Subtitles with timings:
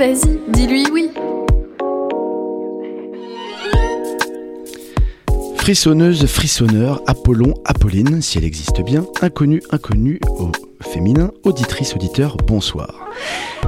[0.00, 1.10] Vas-y, dis-lui oui.
[5.56, 13.10] Frissonneuse, frissonneur, Apollon, Apolline, si elle existe bien, inconnu, inconnu au féminin, auditrice, auditeur, bonsoir.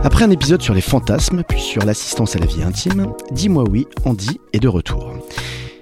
[0.03, 3.87] Après un épisode sur les fantasmes, puis sur l'assistance à la vie intime, Dis-moi oui,
[4.07, 5.13] Andy est de retour.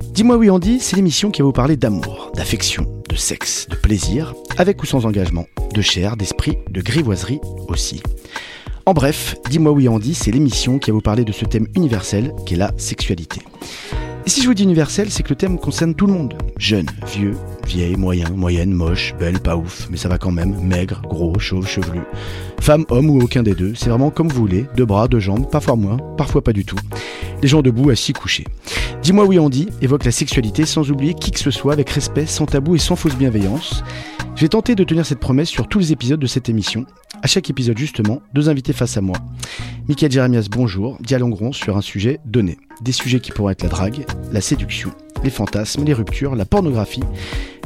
[0.03, 4.35] Dis-moi oui, Andy, c'est l'émission qui va vous parler d'amour, d'affection, de sexe, de plaisir,
[4.59, 8.03] avec ou sans engagement, de chair, d'esprit, de grivoiserie aussi.
[8.87, 12.33] En bref, Dis-moi oui, Andy, c'est l'émission qui va vous parler de ce thème universel
[12.47, 13.41] qu'est la sexualité.
[14.27, 16.35] Et si je vous dis universel, c'est que le thème concerne tout le monde.
[16.59, 21.03] Jeune, vieux, vieille, moyen, moyenne, moche, belle, pas ouf, mais ça va quand même, maigre,
[21.09, 22.01] gros, chauve, chevelu.
[22.61, 25.51] Femme, homme ou aucun des deux, c'est vraiment comme vous voulez, deux bras, deux jambes,
[25.51, 26.79] parfois moins, parfois pas du tout.
[27.43, 28.45] Les gens debout, assis, couchés.
[29.03, 32.47] Dis-moi oui Andy évoque la sexualité sans oublier qui que ce soit, avec respect, sans
[32.47, 33.83] tabou et sans fausse bienveillance.
[34.37, 36.87] Je vais tenter de tenir cette promesse sur tous les épisodes de cette émission.
[37.23, 39.17] À chaque épisode justement, deux invités face à moi.
[39.89, 42.57] Michael Jérémias, bonjour, dialogueront sur un sujet donné.
[42.81, 44.91] Des sujets qui pourraient être la drague, la séduction,
[45.23, 47.03] les fantasmes, les ruptures, la pornographie,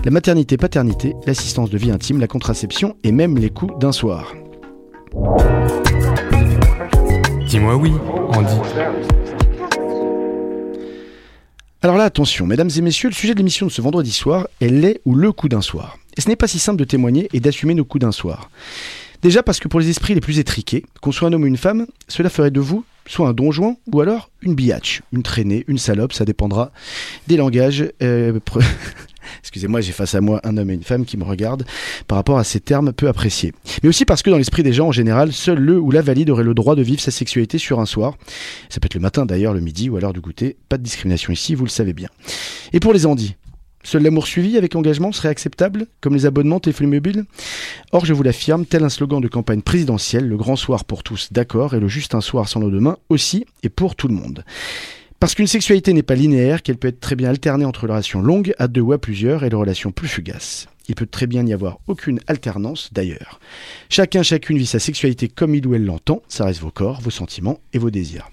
[0.04, 4.34] la maternité-paternité, l'assistance de vie intime, la contraception et même les coups d'un soir.
[7.46, 7.92] Dis-moi oui,
[8.32, 8.56] Andy.
[11.80, 14.68] Alors là, attention, mesdames et messieurs, le sujet de l'émission de ce vendredi soir est
[14.68, 15.98] les ou le coup d'un soir?
[16.16, 18.50] Et ce n'est pas si simple de témoigner et d'assumer nos coups d'un soir.
[19.22, 21.56] Déjà parce que pour les esprits les plus étriqués, qu'on soit un homme ou une
[21.56, 25.78] femme, cela ferait de vous soit un donjon ou alors une biatch, une traînée, une
[25.78, 26.72] salope, ça dépendra
[27.26, 27.84] des langages.
[28.02, 28.38] euh,
[29.40, 31.64] Excusez-moi, j'ai face à moi un homme et une femme qui me regardent
[32.06, 33.52] par rapport à ces termes peu appréciés.
[33.82, 36.30] Mais aussi parce que dans l'esprit des gens en général, seul le ou la valide
[36.30, 38.14] aurait le droit de vivre sa sexualité sur un soir.
[38.68, 40.56] Ça peut être le matin d'ailleurs, le midi ou à l'heure du goûter.
[40.68, 42.08] Pas de discrimination ici, vous le savez bien.
[42.72, 43.36] Et pour les Andis
[43.84, 47.26] Seul l'amour suivi avec engagement serait acceptable, comme les abonnements téléphone
[47.92, 51.28] Or, je vous l'affirme, tel un slogan de campagne présidentielle, le grand soir pour tous,
[51.32, 54.42] d'accord, et le juste un soir sans mains aussi, et pour tout le monde.
[55.20, 58.22] Parce qu'une sexualité n'est pas linéaire, qu'elle peut être très bien alternée entre les relations
[58.22, 60.66] longues, à deux ou à plusieurs, et les relations plus fugaces.
[60.88, 63.38] Il peut très bien n'y avoir aucune alternance d'ailleurs.
[63.90, 67.10] Chacun, chacune vit sa sexualité comme il ou elle l'entend, ça reste vos corps, vos
[67.10, 68.30] sentiments et vos désirs.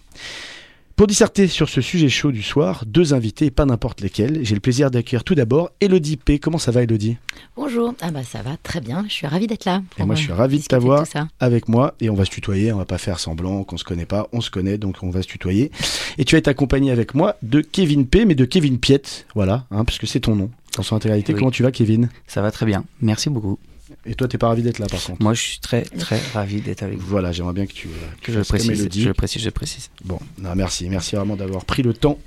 [1.01, 4.41] Pour disserter sur ce sujet chaud du soir, deux invités, et pas n'importe lesquels.
[4.43, 6.37] J'ai le plaisir d'accueillir tout d'abord Elodie P.
[6.37, 7.17] Comment ça va Elodie
[7.55, 9.81] Bonjour, ah bah ça va très bien, je suis ravie d'être là.
[9.97, 11.03] Et moi je suis ravi de t'avoir
[11.39, 14.05] avec moi et on va se tutoyer, on va pas faire semblant qu'on se connaît
[14.05, 15.71] pas, on se connaît donc on va se tutoyer.
[16.19, 19.65] Et tu vas être accompagné avec moi de Kevin P, mais de Kevin Piette, voilà,
[19.71, 21.33] hein, parce que c'est ton nom dans son intégralité.
[21.33, 21.39] Oui.
[21.39, 22.09] Comment tu vas Kevin?
[22.27, 22.83] Ça va très bien.
[23.01, 23.57] Merci beaucoup.
[24.05, 26.61] Et toi t'es pas ravi d'être là par contre Moi, je suis très, très ravi
[26.61, 27.07] d'être avec vous.
[27.07, 27.91] Voilà, j'aimerais bien que tu, euh,
[28.21, 29.89] que Je précise, je précise, je précise.
[30.03, 32.17] Bon, non, merci, merci vraiment d'avoir pris le temps.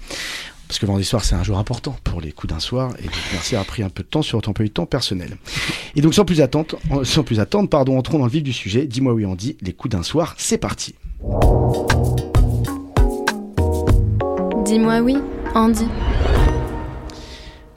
[0.69, 2.95] Parce que vendredi soir, c'est un jour important pour les coups d'un soir.
[3.01, 5.37] Et donc, merci d'avoir pris un peu de temps sur ton peu de temps personnel.
[5.95, 8.87] Et donc, sans plus attendre, sans plus attendre pardon, entrons dans le vif du sujet.
[8.87, 10.95] Dis-moi oui, on dit les coups d'un soir, c'est parti.
[14.65, 15.17] Dis-moi oui,
[15.55, 15.87] Andy.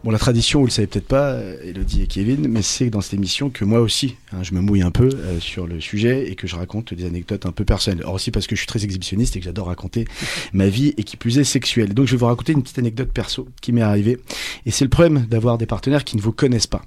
[0.03, 3.01] Bon, la tradition, vous le savez peut-être pas, euh, Elodie et Kevin, mais c'est dans
[3.01, 6.29] cette émission que moi aussi, hein, je me mouille un peu euh, sur le sujet
[6.29, 8.03] et que je raconte des anecdotes un peu personnelles.
[8.05, 10.05] Or aussi parce que je suis très exhibitionniste et que j'adore raconter
[10.53, 11.95] ma vie et qui plus est sexuelle.
[11.95, 14.19] Donc je vais vous raconter une petite anecdote perso qui m'est arrivée.
[14.67, 16.83] Et c'est le problème d'avoir des partenaires qui ne vous connaissent pas.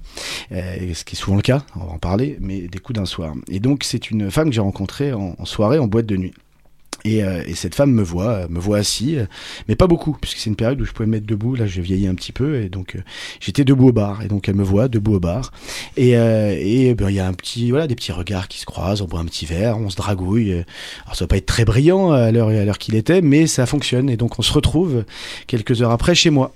[0.53, 3.05] Euh, ce qui est souvent le cas, on va en parler, mais des coups d'un
[3.05, 3.33] soir.
[3.49, 6.33] Et donc c'est une femme que j'ai rencontrée en, en soirée, en boîte de nuit.
[7.05, 9.25] Et, euh, et cette femme me voit, me voit assis, euh,
[9.67, 11.55] mais pas beaucoup, puisque c'est une période où je pouvais me mettre debout.
[11.55, 13.01] Là, je vieillis un petit peu, et donc euh,
[13.39, 14.21] j'étais debout au bar.
[14.21, 15.51] Et donc elle me voit debout au bar.
[15.97, 19.01] Et et ben, il y a un petit, voilà, des petits regards qui se croisent.
[19.01, 20.53] On boit un petit verre, on se dragouille.
[21.05, 24.09] Alors ça va pas être très brillant à l'heure qu'il était, mais ça fonctionne.
[24.09, 25.05] Et donc on se retrouve
[25.47, 26.53] quelques heures après chez moi.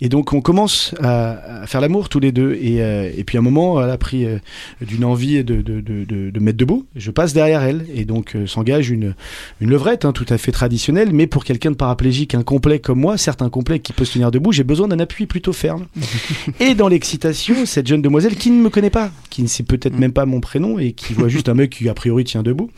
[0.00, 2.58] Et donc on commence à, à faire l'amour tous les deux.
[2.60, 4.38] Et, euh, et puis à un moment, elle a pris euh,
[4.80, 6.86] d'une envie de, de, de, de, de me mettre debout.
[6.96, 9.14] Je passe derrière elle et donc euh, s'engage une,
[9.60, 11.12] une levrette hein, tout à fait traditionnelle.
[11.12, 14.52] Mais pour quelqu'un de paraplégique incomplet comme moi, certes incomplet qui peut se tenir debout,
[14.52, 15.86] j'ai besoin d'un appui plutôt ferme.
[16.60, 19.98] et dans l'excitation, cette jeune demoiselle qui ne me connaît pas, qui ne sait peut-être
[19.98, 22.70] même pas mon prénom et qui voit juste un mec qui a priori tient debout.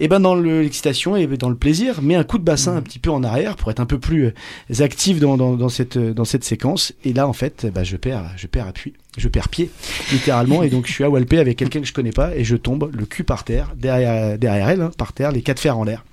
[0.00, 2.82] Et ben dans le- l'excitation et dans le plaisir, met un coup de bassin un
[2.82, 5.96] petit peu en arrière pour être un peu plus euh, actif dans, dans, dans cette
[5.96, 6.92] euh, dans cette séquence.
[7.04, 9.70] Et là en fait, bah, je perds je perds appui, je perds pied
[10.12, 10.62] littéralement.
[10.62, 12.90] Et donc je suis à Walpé avec quelqu'un que je connais pas et je tombe
[12.92, 16.04] le cul par terre derrière derrière elle, hein, par terre, les quatre fers en l'air.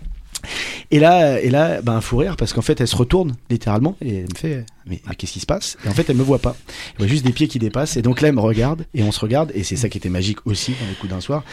[0.89, 3.95] Et là, et là, ben, un fou rire parce qu'en fait, elle se retourne littéralement
[4.01, 5.77] et elle me fait, mais, qu'est-ce qui se passe?
[5.85, 6.55] Et en fait, elle me voit pas.
[6.91, 7.97] Elle voit juste des pieds qui dépassent.
[7.97, 9.51] Et donc là, elle me regarde et on se regarde.
[9.53, 11.43] Et c'est ça qui était magique aussi dans les coups d'un soir,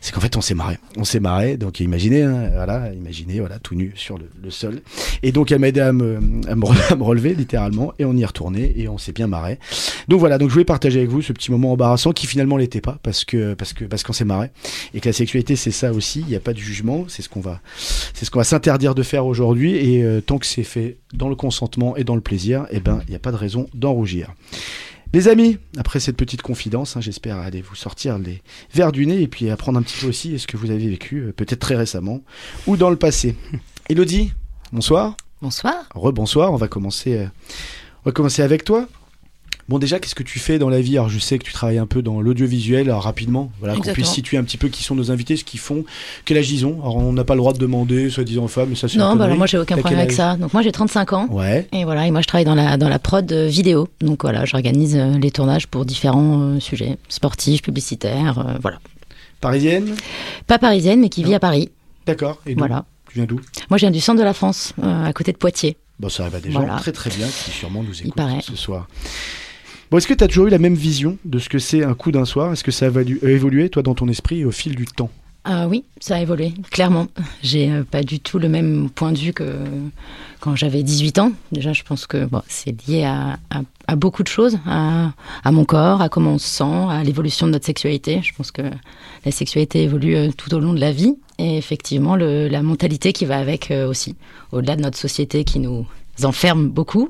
[0.00, 0.78] c'est qu'en fait, on s'est marré.
[0.96, 1.56] On s'est marré.
[1.56, 4.80] Donc imaginez, hein, voilà, imaginez, voilà, tout nu sur le, sol.
[5.24, 7.92] Et donc elle m'a aidé à me, à me relever littéralement.
[7.98, 9.58] Et on y est retourné et on s'est bien marré.
[10.08, 12.80] Donc voilà, donc je voulais partager avec vous ce petit moment embarrassant qui finalement l'était
[12.80, 14.50] pas parce que parce que parce qu'on s'est marré
[14.94, 16.20] et que la sexualité c'est ça aussi.
[16.20, 17.04] Il n'y a pas de jugement.
[17.08, 17.60] C'est ce qu'on va
[18.14, 21.28] c'est ce qu'on va s'interdire de faire aujourd'hui et euh, tant que c'est fait dans
[21.28, 23.92] le consentement et dans le plaisir, eh ben il n'y a pas de raison d'en
[23.92, 24.34] rougir.
[25.12, 28.42] Les amis, après cette petite confidence, hein, j'espère aller vous sortir les
[28.74, 31.20] verres du nez et puis apprendre un petit peu aussi ce que vous avez vécu,
[31.20, 32.22] euh, peut-être très récemment
[32.66, 33.36] ou dans le passé.
[33.88, 34.32] Elodie,
[34.72, 35.16] bonsoir.
[35.40, 35.88] Bonsoir.
[35.94, 37.26] Rebonsoir, on va commencer, euh,
[38.04, 38.88] on va commencer avec toi.
[39.68, 40.96] Bon déjà, qu'est-ce que tu fais dans la vie?
[40.96, 44.36] Alors je sais que tu travailles un peu dans l'audiovisuel, rapidement, voilà, qu'on puisse situer
[44.36, 45.84] un petit peu qui sont nos invités, ce qu'ils font,
[46.24, 46.78] quel âge ils ont?
[46.82, 49.24] Alors on n'a pas le droit de demander, soi-disant femme, mais ça c'est Non, bah
[49.24, 50.36] alors moi j'ai aucun problème avec ça.
[50.36, 51.26] Donc moi j'ai 35 ans.
[51.30, 53.88] Ouais, Et voilà, et moi je travaille dans la, dans la prod euh, vidéo.
[54.00, 58.78] Donc voilà, j'organise euh, les tournages pour différents euh, sujets, sportifs, publicitaires, euh, voilà.
[59.40, 59.96] parisienne?
[60.46, 61.70] Pas parisienne, mais qui vit à Paris.
[62.06, 62.84] D'accord, et Voilà.
[63.10, 63.40] Tu viens d'où?
[63.68, 65.76] Moi je viens du centre de la France, euh, à côté de Poitiers.
[65.98, 66.76] Bon, ça va des gens Voilà.
[66.76, 68.42] très très bien qui sûrement nous écoutent paraît.
[68.42, 68.86] ce soir.
[69.92, 72.12] Est-ce que tu as toujours eu la même vision de ce que c'est un coup
[72.12, 72.52] d'un soir?
[72.52, 75.10] Est-ce que ça a euh, évolué, toi, dans ton esprit au fil du temps?
[75.48, 77.06] Ah oui, ça a évolué, clairement.
[77.40, 79.44] J'ai euh, pas du tout le même point de vue que
[80.40, 81.30] quand j'avais 18 ans.
[81.52, 83.38] Déjà, je pense que c'est lié à,
[83.94, 85.12] beaucoup de choses, à,
[85.44, 88.22] mon corps, à comment on se sent, à l'évolution de notre sexualité.
[88.24, 88.62] Je pense que
[89.24, 93.24] la sexualité évolue euh, tout au long de la vie et effectivement la mentalité qui
[93.24, 94.16] va avec euh, aussi,
[94.50, 95.86] au-delà de notre société qui nous
[96.24, 97.08] enferme beaucoup.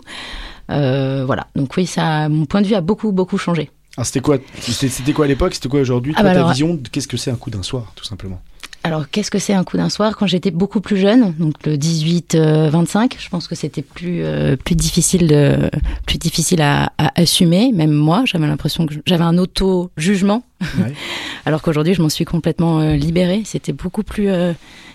[0.71, 3.71] Euh, voilà, donc oui, ça, mon point de vue a beaucoup, beaucoup changé.
[3.97, 5.55] Ah, c'était quoi C'était quoi à l'époque?
[5.55, 6.13] C'était quoi aujourd'hui?
[6.17, 8.41] Ah bah ta alors- vision qu'est-ce que c'est un coup d'un soir, tout simplement?
[8.85, 10.17] Alors, qu'est-ce que c'est un coup d'un soir?
[10.17, 14.77] Quand j'étais beaucoup plus jeune, donc le 18-25, je pense que c'était plus euh, plus
[14.77, 15.71] difficile de
[16.07, 17.73] plus difficile à, à assumer.
[17.73, 20.45] Même moi, j'avais l'impression que j'avais un auto jugement,
[20.79, 20.93] Ouais.
[21.47, 23.43] alors qu'aujourd'hui, je m'en suis complètement euh, libérée.
[23.45, 24.53] C'était beaucoup plus euh,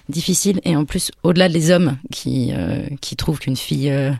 [0.09, 4.11] difficile et en plus, au-delà des hommes qui euh, qui trouvent qu'une fille euh,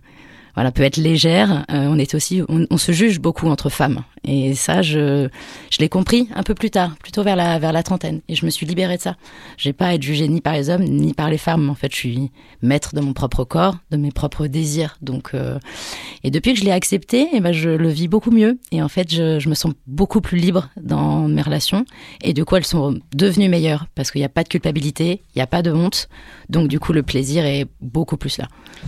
[0.56, 1.66] voilà, peut être légère.
[1.72, 4.04] euh, on est aussi, on, se juge beaucoup entre femmes.
[4.24, 5.30] Et ça, je,
[5.80, 8.22] l'ai compris un peu plus tard, plutôt vers la, trentaine.
[8.28, 9.16] Et je me suis libérée de ça.
[9.58, 11.70] J'ai pas à être jugée ni par les hommes, ni par les femmes.
[11.70, 12.32] En fait, je suis
[12.62, 14.98] maître de mon propre corps, de mes propres désirs.
[15.02, 15.58] Donc, euh,
[16.24, 18.60] et depuis que je l'ai accepté, eh ben, je le vis beaucoup mieux.
[18.72, 21.86] Et en fait, je, me sens beaucoup plus libre dans mes relations.
[22.22, 23.88] Et de quoi elles sont devenues meilleures.
[23.96, 26.10] Parce qu'il n'y a pas de culpabilité, il n'y a pas de honte.
[26.50, 28.48] Donc, du coup, le plaisir est beaucoup plus là.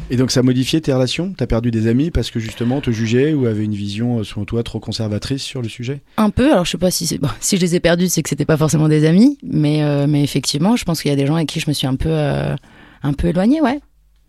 [0.10, 1.33] Et donc ça a modifié tes relations?
[1.53, 4.63] Perdu des amis parce que justement te jugeait ou avait une vision, euh, selon toi,
[4.63, 6.01] trop conservatrice sur le sujet?
[6.17, 8.23] Un peu, alors je sais pas si c'est bon, si je les ai perdus, c'est
[8.23, 11.15] que c'était pas forcément des amis, mais euh, mais effectivement, je pense qu'il y a
[11.15, 12.55] des gens avec qui je me suis un peu euh,
[13.03, 13.79] un peu éloignée, ouais.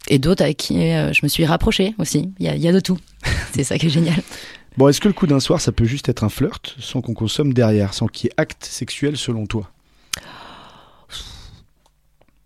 [0.08, 2.30] Et d'autres avec qui euh, je me suis rapprochée aussi.
[2.38, 2.98] Il y a, y a de tout.
[3.54, 4.20] c'est ça qui est génial.
[4.76, 7.14] Bon, est-ce que le coup d'un soir, ça peut juste être un flirt sans qu'on
[7.14, 9.70] consomme derrière, sans qu'il y ait acte sexuel selon toi?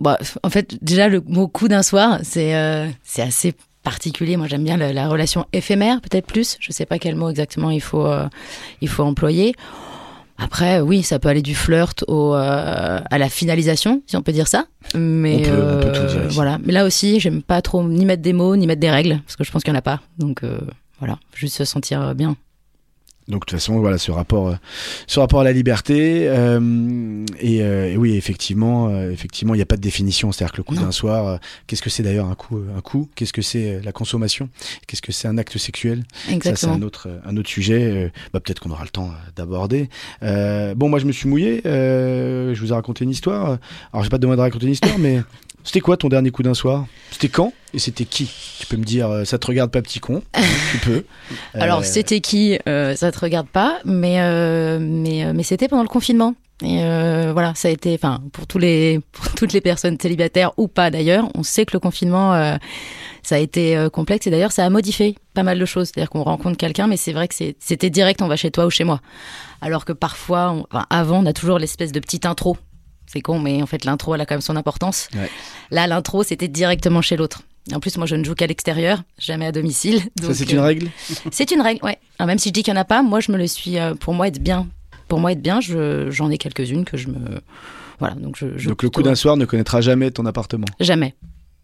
[0.00, 3.54] Bah, en fait, déjà le mot coup d'un soir, c'est euh, c'est assez
[3.88, 4.36] particulier.
[4.36, 6.56] Moi, j'aime bien la, la relation éphémère, peut-être plus.
[6.60, 8.28] Je sais pas quel mot exactement il faut euh,
[8.80, 9.54] il faut employer.
[10.40, 14.30] Après, oui, ça peut aller du flirt au, euh, à la finalisation, si on peut
[14.32, 14.66] dire ça.
[14.94, 16.34] Mais On peut- on peut tout dire euh, ici.
[16.36, 16.58] voilà.
[16.64, 19.34] Mais là aussi, j'aime pas trop ni mettre des mots, ni mettre des règles, parce
[19.36, 20.00] que je pense qu'il y en a pas.
[20.18, 20.42] Donc
[21.00, 22.36] voilà, juste se sentir bien.
[23.28, 24.54] Donc de toute façon, voilà, ce rapport, euh,
[25.06, 26.26] ce rapport à la liberté.
[26.28, 30.32] euh, et, euh, et oui, effectivement, euh, effectivement, il n'y a pas de définition.
[30.32, 32.80] C'est-à-dire que le coup d'un soir, euh, qu'est-ce que c'est d'ailleurs un coup, euh, un
[32.80, 33.08] coup?
[33.14, 34.48] Qu'est-ce que c'est la consommation?
[34.86, 36.04] Qu'est-ce que c'est un acte sexuel?
[36.12, 36.74] Ça, c'est Exactement.
[36.74, 37.82] un autre, un autre sujet.
[37.82, 39.90] euh, bah, peut-être qu'on aura le temps d'aborder.
[40.22, 41.60] Euh, bon, moi, je me suis mouillé.
[41.66, 43.58] euh, je vous ai raconté une histoire.
[43.92, 45.20] Alors, j'ai pas demandé de raconter une histoire, mais
[45.68, 46.86] c'était quoi ton dernier coup d'un soir?
[47.10, 47.52] C'était quand?
[47.74, 48.30] Et c'était qui?
[48.58, 50.22] Tu peux me dire, euh, ça te regarde pas, petit con
[50.72, 51.04] Tu peux.
[51.52, 52.58] Alors Euh, c'était qui?
[52.66, 56.34] Euh, Ça te regarde pas, mais euh, mais mais c'était pendant le confinement.
[56.62, 56.78] Et
[57.32, 60.90] voilà, ça a été, enfin pour tous les pour toutes les personnes célibataires ou pas
[60.90, 62.32] d'ailleurs, on sait que le confinement
[63.22, 65.88] ça a été complexe et d'ailleurs ça a modifié pas mal de choses.
[65.88, 68.70] C'est-à-dire qu'on rencontre quelqu'un, mais c'est vrai que c'était direct, on va chez toi ou
[68.70, 69.00] chez moi.
[69.60, 72.56] Alors que parfois, on- enfin, avant, on a toujours l'espèce de petite intro.
[73.10, 75.08] C'est con, mais en fait l'intro elle a quand même son importance.
[75.14, 75.28] Ouais.
[75.70, 77.42] Là, l'intro c'était directement chez l'autre.
[77.74, 80.00] En plus, moi, je ne joue qu'à l'extérieur, jamais à domicile.
[80.22, 80.88] Ça, c'est euh, une règle?
[81.30, 81.98] c'est une règle, ouais.
[82.18, 83.78] Alors, même si je dis qu'il n'y en a pas, moi, je me le suis.
[83.78, 84.66] euh, pour moi, être bien,
[85.06, 87.18] pour moi, être bien, je- j'en ai quelques-unes que je me.
[87.98, 88.56] Voilà, donc je.
[88.56, 90.64] je Donc le coup d'un soir ne connaîtra jamais ton appartement?
[90.80, 91.14] Jamais,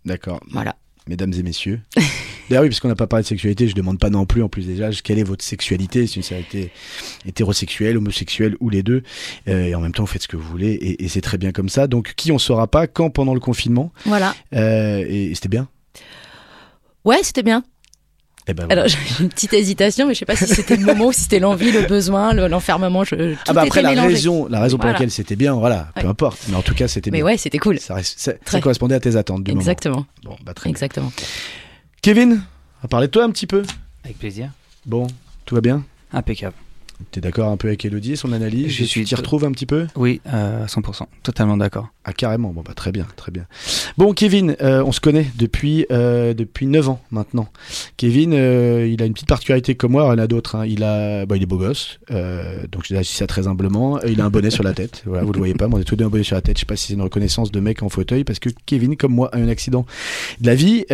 [0.04, 0.40] D'accord.
[0.50, 0.76] voilà.
[1.08, 1.80] Mesdames et messieurs,
[2.48, 4.48] D'ailleurs, oui, parce qu'on n'a pas parlé de sexualité, je demande pas non plus, en
[4.48, 6.70] plus déjà, quelle est votre sexualité, c'est une sexualité
[7.26, 9.02] hétérosexuelle, homosexuelle ou les deux.
[9.48, 11.38] Euh, et en même temps, vous faites ce que vous voulez et, et c'est très
[11.38, 11.86] bien comme ça.
[11.86, 14.34] Donc, qui on saura pas quand pendant le confinement Voilà.
[14.54, 15.68] Euh, Et, et c'était bien.
[17.04, 17.62] Ouais, c'était bien.
[18.46, 18.66] Eh ben.
[18.68, 21.38] Alors j'ai une petite hésitation, mais je sais pas si c'était le moment si c'était
[21.38, 23.02] l'envie, le besoin, le- l'enfermement.
[23.02, 24.14] Je, tout ah bah après était la mélangé.
[24.16, 24.92] raison, la raison pour Voilà.
[24.98, 26.38] laquelle c'était bien, voilà, peu importe.
[26.50, 27.24] Mais en tout cas, c'était Mais bien.
[27.26, 27.78] ouais, c'était cool.
[27.80, 27.96] Ça,
[28.60, 30.36] correspondait à tes attentes du Exactement, moment.
[30.36, 31.10] Bon, bah très bien.
[32.04, 33.62] Kevin, on va parler de toi un petit peu.
[34.04, 34.50] Avec plaisir.
[34.84, 35.06] Bon,
[35.46, 35.87] tout va bien?
[36.12, 36.54] Impeccable.
[37.10, 38.68] T'es d'accord un peu avec Elodie son analyse?
[38.72, 39.86] Je Tu suis retrouves un petit peu?
[39.96, 41.02] Oui, euh, à 100%.
[41.22, 41.88] Totalement d'accord.
[42.04, 43.46] Ah carrément, bon bah très bien, très bien.
[43.98, 47.48] Bon Kevin, euh, on se connaît depuis euh, depuis 9 ans maintenant.
[47.96, 50.56] Kevin, euh, il a une petite particularité comme moi, il en a d'autres.
[50.56, 50.66] hein.
[50.66, 54.00] Il a, bah, il est beau gosse, donc je dis ça très humblement.
[54.02, 55.02] Il a un bonnet sur la tête.
[55.06, 56.56] Voilà, vous le voyez pas, mais on a tous deux un bonnet sur la tête.
[56.56, 59.12] Je sais pas si c'est une reconnaissance de mec en fauteuil, parce que Kevin, comme
[59.14, 59.84] moi, a eu un accident
[60.40, 60.84] de la vie.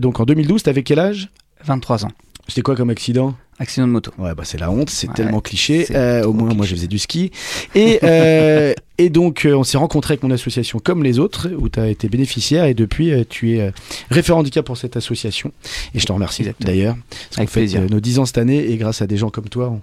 [0.00, 1.30] Donc en 2012, t'avais quel âge?
[1.64, 2.10] 23 ans.
[2.48, 3.34] C'était quoi comme accident?
[3.58, 4.10] Accident de moto.
[4.18, 5.86] Ouais, bah c'est la honte, c'est Ouais, tellement cliché.
[5.92, 7.30] Euh, au moins, moi, je faisais du ski.
[7.76, 11.68] Et, euh, et donc, euh, on s'est rencontrés avec mon association comme les autres, où
[11.68, 12.64] tu as été bénéficiaire.
[12.64, 13.72] Et depuis, tu es
[14.10, 15.52] référent handicap pour cette association.
[15.94, 16.96] Et je te remercie d'ailleurs.
[17.36, 17.82] Avec fait, plaisir.
[17.88, 19.82] nos 10 ans cette année, et grâce à des gens comme toi, on,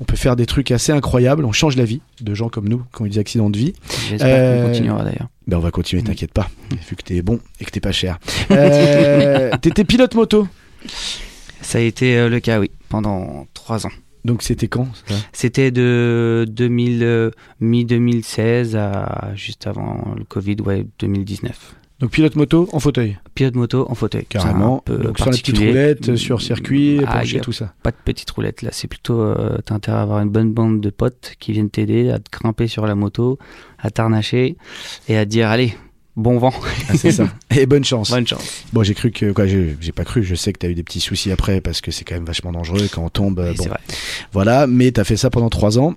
[0.00, 1.44] on peut faire des trucs assez incroyables.
[1.44, 3.72] On change la vie de gens comme nous qui ont eu des accidents de vie.
[4.10, 5.28] J'espère Euh, qu'on continuera d'ailleurs.
[5.46, 6.06] Ben, on va continuer, Mm.
[6.06, 6.48] t'inquiète pas,
[6.88, 8.18] vu que t'es bon et que t'es pas cher.
[9.60, 10.48] T'étais pilote moto.
[11.72, 13.92] Ça a été euh, le cas, oui, pendant 3 ans.
[14.26, 14.88] Donc, c'était quand
[15.32, 21.74] C'était de 2000, euh, mi-2016 à juste avant le Covid, ouais, 2019.
[22.00, 23.16] Donc, pilote moto en fauteuil?
[23.34, 24.26] Pilote moto en fauteuil.
[24.28, 24.84] Carrément.
[24.86, 27.72] Donc sur la petite roulette, euh, sur circuit, Ah, penché, tout ça.
[27.82, 30.82] Pas de petite roulette là, c'est plutôt euh, t'as intérêt à avoir une bonne bande
[30.82, 33.38] de potes qui viennent t'aider à te grimper sur la moto,
[33.78, 34.58] à t'arnacher
[35.08, 35.74] et à te dire allez,
[36.16, 36.52] bon vent,
[36.88, 37.32] Ah, c'est ça.
[37.56, 38.10] Et bonne chance.
[38.10, 38.64] bonne chance.
[38.72, 40.22] Bon, j'ai cru que, quoi, j'ai pas cru.
[40.22, 42.52] Je sais que t'as eu des petits soucis après parce que c'est quand même vachement
[42.52, 43.38] dangereux quand on tombe.
[43.40, 43.80] euh, Oui, bon, C'est vrai.
[44.32, 44.66] voilà.
[44.66, 45.94] Mais t'as fait ça pendant trois ans.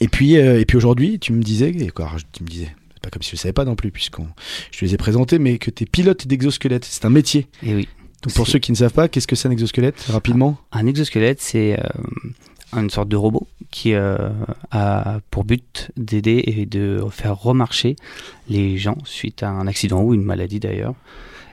[0.00, 3.00] Et puis, euh, et puis aujourd'hui, tu me disais, et quoi, tu me disais, c'est
[3.02, 4.26] pas comme si je savais pas non plus puisqu'on,
[4.72, 6.84] je te les ai présentés, mais que t'es pilote d'exosquelette.
[6.84, 7.46] C'est un métier.
[7.62, 7.88] Et oui.
[8.22, 10.58] Donc pour ceux qui ne savent pas, qu'est-ce que c'est un exosquelette rapidement?
[10.72, 11.82] Un exosquelette, c'est euh,
[12.72, 14.16] une sorte de robot qui euh,
[14.70, 17.96] a pour but d'aider et de faire remarcher
[18.48, 20.94] les gens suite à un accident ou une maladie d'ailleurs.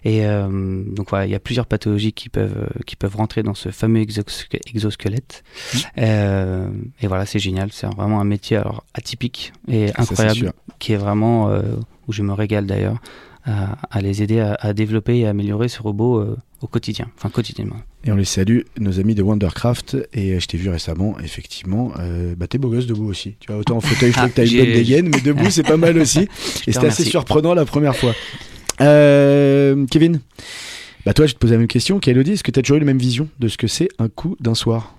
[0.05, 3.41] Et euh, donc voilà, il y a plusieurs pathologies qui peuvent euh, qui peuvent rentrer
[3.41, 5.43] dans ce fameux exosque- exosquelette.
[5.45, 5.77] Mmh.
[5.99, 6.69] Euh,
[7.01, 10.97] et voilà, c'est génial, c'est vraiment un métier alors atypique et Ça, incroyable, qui est
[10.97, 11.49] vraiment
[12.07, 12.97] où je me régale d'ailleurs
[13.45, 17.29] à, à les aider à, à développer et à améliorer ce robot au quotidien, enfin
[17.29, 17.75] quotidiennement.
[18.05, 19.97] Et on les salue, nos amis de Wondercraft.
[20.13, 23.35] Et euh, je t'ai vu récemment, effectivement, euh, bah t'es beau gosse debout aussi.
[23.39, 25.63] Tu vois, autant en fauteuil, je trouve que t'as une bonne dégaine, mais debout, c'est
[25.63, 26.19] pas mal aussi.
[26.67, 28.15] Et c'était assez surprenant la première fois.
[28.79, 30.21] Euh, Kevin,
[31.05, 32.31] bah toi, je te posais la même question qu'Elodie.
[32.31, 34.55] Est-ce que t'as toujours eu la même vision de ce que c'est un coup d'un
[34.55, 34.95] soir?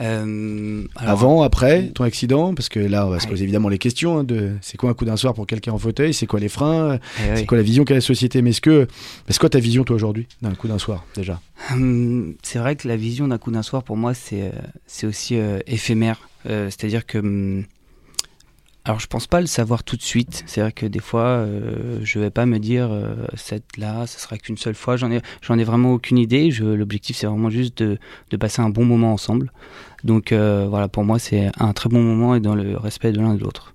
[0.00, 3.30] Euh, alors, Avant, après ton accident Parce que là, on va se Ouais.
[3.30, 5.78] poser évidemment les questions hein, de c'est quoi un coup d'un soir pour quelqu'un en
[5.78, 7.36] fauteuil C'est quoi les freins eh oui.
[7.36, 8.88] C'est quoi la vision qu'a la société Mais est-ce que,
[9.28, 11.40] c'est quoi ta vision toi aujourd'hui d'un coup d'un soir déjà?
[11.70, 14.50] Hum, C'est vrai que la vision d'un coup d'un soir, pour moi, c'est euh,
[14.86, 16.28] c'est aussi euh, éphémère.
[16.46, 17.18] Euh, C'est-à-dire que.
[17.18, 17.64] hum,
[18.86, 20.42] alors, je pense pas le savoir tout de suite.
[20.46, 24.18] C'est vrai que des fois, euh, je vais pas me dire, euh, cette là, ça
[24.18, 24.96] sera qu'une seule fois.
[24.98, 26.50] J'en ai, j'en ai vraiment aucune idée.
[26.50, 27.98] Je- L'objectif, c'est vraiment juste de,
[28.30, 29.52] de passer un bon moment ensemble.
[30.04, 33.20] Donc, euh, voilà, pour moi, c'est un très bon moment et dans le respect de
[33.20, 33.73] l'un et de l'autre.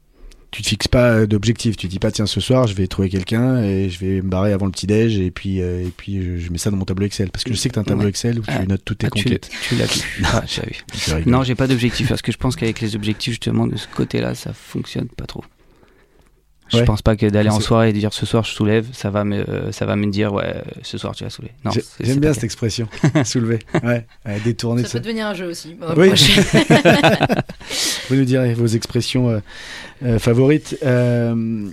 [0.51, 1.77] Tu te fixes pas d'objectif.
[1.77, 4.51] Tu dis pas tiens ce soir je vais trouver quelqu'un et je vais me barrer
[4.53, 6.85] avant le petit déj et puis euh, et puis je, je mets ça dans mon
[6.85, 8.07] tableau Excel parce que je sais que t'as un tableau.
[8.07, 8.65] Excel où tu Ah.
[8.65, 9.49] notes toutes tes Ah, conquêtes.
[9.67, 10.01] tu l'as vu.
[10.25, 10.61] Ah, j'ai
[11.19, 11.23] vu.
[11.29, 14.33] Non, j'ai pas d'objectif parce que je pense qu'avec les objectifs justement de ce côté-là,
[14.35, 15.43] ça fonctionne pas trop.
[16.71, 16.85] Je Ouais.
[16.85, 19.23] pense pas que d'aller en soirée et de dire ce soir je soulève, ça va
[19.23, 21.53] me, euh, ça va me dire ouais, ce soir tu vas soulever.
[21.65, 22.87] Non, J'ai- c'est- J'aime bien cette expression,
[23.25, 24.99] soulever, ouais, ouais, détourner Ça ça.
[24.99, 25.75] peut devenir un jeu aussi.
[25.97, 26.09] Oui.
[28.09, 29.39] Vous nous direz vos expressions euh,
[30.03, 30.77] euh, favorites.
[30.83, 31.67] Euh,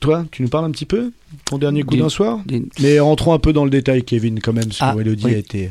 [0.00, 1.12] toi, tu nous parles un petit peu
[1.44, 2.40] ton dernier coup Du- d'un soir
[2.80, 5.34] Mais rentrons un peu dans le détail, Kevin, quand même, parce que Ah, Elodie oui.
[5.34, 5.70] a été,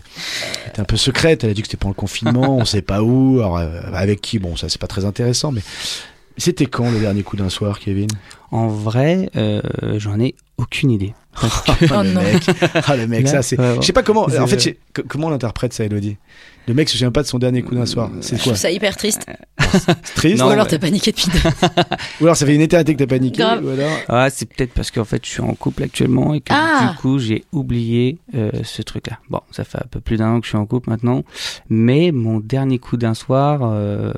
[0.68, 1.44] était un peu secrète.
[1.44, 4.22] Elle a dit que c'était pendant le confinement, on sait pas où, alors, euh, avec
[4.22, 5.62] qui, bon, ça c'est pas très intéressant, mais
[6.41, 8.10] c'était quand le dernier coup d'un soir, Kevin?
[8.51, 9.62] En vrai, euh,
[9.98, 11.13] j'en ai aucune idée.
[11.39, 12.43] Parce que- Oh le mec,
[12.86, 13.57] ah, le mec, ça c'est.
[13.57, 14.27] ouais, Je sais pas comment.
[14.27, 14.60] C'est En fait,
[14.95, 16.17] je comment on l'interprète ça, Elodie?
[16.67, 18.12] Le mec se souvient pas de son dernier coup d'un soir.
[18.19, 19.25] C'est Je quoi trouve ça hyper triste.
[19.71, 20.69] C'est triste Non, Ou alors ouais.
[20.71, 21.39] t'as paniqué depuis deux.
[22.19, 23.63] Ou alors ça fait une éternité que t'as paniqué Grave.
[23.65, 23.89] ou alors...
[24.10, 26.91] Ah, c'est peut-être parce qu'en fait je suis en couple actuellement et que Ah.
[26.91, 29.17] du coup j'ai oublié euh, ce truc-là.
[29.29, 31.24] Bon, ça fait un peu plus d'un an que je suis en couple maintenant,
[31.69, 34.13] mais mon dernier coup d'un soir, euh,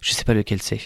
[0.00, 0.80] je sais pas lequel c'est.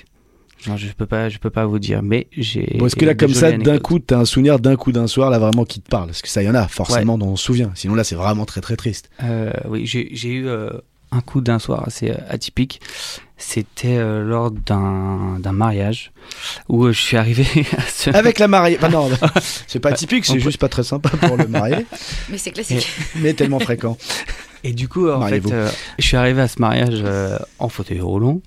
[0.67, 2.77] Non, je peux pas, je peux pas vous dire, mais j'ai.
[2.79, 5.31] Bon, est-ce que là, comme ça, d'un coup, t'as un souvenir d'un coup d'un soir,
[5.31, 6.07] là, vraiment, qui te parle?
[6.07, 7.71] Parce que ça, y en a, forcément, dont on se souvient.
[7.75, 9.11] Sinon, là, c'est vraiment très, très triste.
[9.23, 10.71] Euh, oui, j'ai j'ai eu euh,
[11.13, 12.81] un coup d'un soir assez euh, atypique.
[13.37, 16.13] C'était euh, lors d'un d'un mariage
[16.69, 17.45] où euh, je suis arrivé
[17.77, 18.11] à ce.
[18.11, 18.77] Avec la mariée.
[18.79, 19.11] Enfin, non,
[19.67, 21.85] c'est pas typique, On c'est peut- juste pas très sympa pour le marié,
[22.31, 22.89] Mais c'est classique.
[23.17, 23.99] mais tellement fréquent.
[24.63, 25.69] Et du coup, en fait, euh,
[25.99, 28.41] je suis arrivé à ce mariage euh, en fauteuil roulant,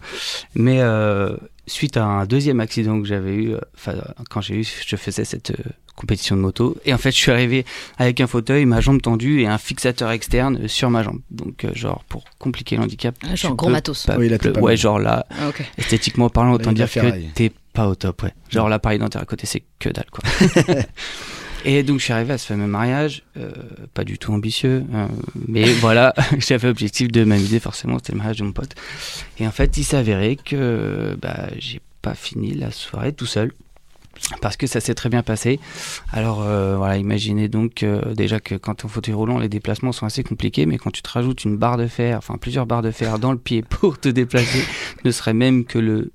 [0.56, 1.36] mais euh,
[1.68, 3.94] suite à un deuxième accident que j'avais eu, euh, enfin,
[4.30, 5.64] quand j'ai eu, je faisais cette euh,
[5.96, 7.66] compétition de moto, et en fait, je suis arrivé
[7.98, 11.20] avec un fauteuil, ma jambe tendue et un fixateur externe euh, sur ma jambe.
[11.32, 13.16] Donc, euh, genre pour compliquer l'handicap.
[13.24, 14.06] Ah, genre gros matos.
[14.06, 14.78] pas Oui, là, pas ouais, mal.
[14.78, 18.34] genre là, Ah, esthétiquement parlant, autant Là, dire que t'es pas au top, ouais.
[18.50, 20.24] Genre l'appareil dentaire à côté, c'est que dalle, quoi.
[21.66, 23.52] Et donc je suis arrivé à ce fameux mariage, euh,
[23.94, 25.08] pas du tout ambitieux, euh,
[25.48, 28.76] mais voilà, j'avais objectif de m'amuser forcément, c'était le mariage de mon pote.
[29.40, 33.52] Et en fait, il s'avérait que bah, j'ai pas fini la soirée tout seul.
[34.42, 35.60] Parce que ça s'est très bien passé.
[36.12, 40.06] Alors euh, voilà, imaginez donc euh, déjà que quand en fauteuil roulant, les déplacements sont
[40.06, 42.92] assez compliqués, mais quand tu te rajoutes une barre de fer, enfin plusieurs barres de
[42.92, 44.64] fer dans le pied pour te déplacer,
[45.04, 46.12] ne serait même que le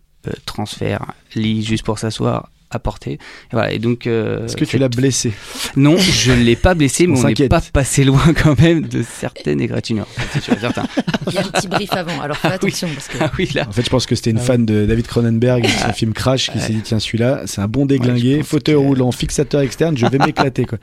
[0.47, 3.13] transfert lit juste pour s'asseoir à porter.
[3.13, 3.19] Et
[3.53, 3.73] voilà.
[3.73, 4.07] Et donc.
[4.07, 5.33] euh, Est-ce que tu l'as blessé
[5.77, 9.61] Non, je l'ai pas blessé, mais On n'est pas passé loin quand même de certaines
[9.61, 10.07] égratignures.
[10.37, 10.85] Et certain.
[11.29, 13.19] Il y a un petit brief avant, alors fais attention parce que.
[13.21, 13.67] Ah oui, là.
[13.69, 16.13] En fait, je pense que c'était une Ah fan de David Cronenberg, de son film
[16.13, 16.65] Crash, qui Ouais.
[16.65, 19.97] s'est dit tiens, celui-là, c'est un bon Ouais, déglingué, pense fauteuil que- roulant, fixateur externe,
[19.97, 20.79] je vais m'éclater, quoi.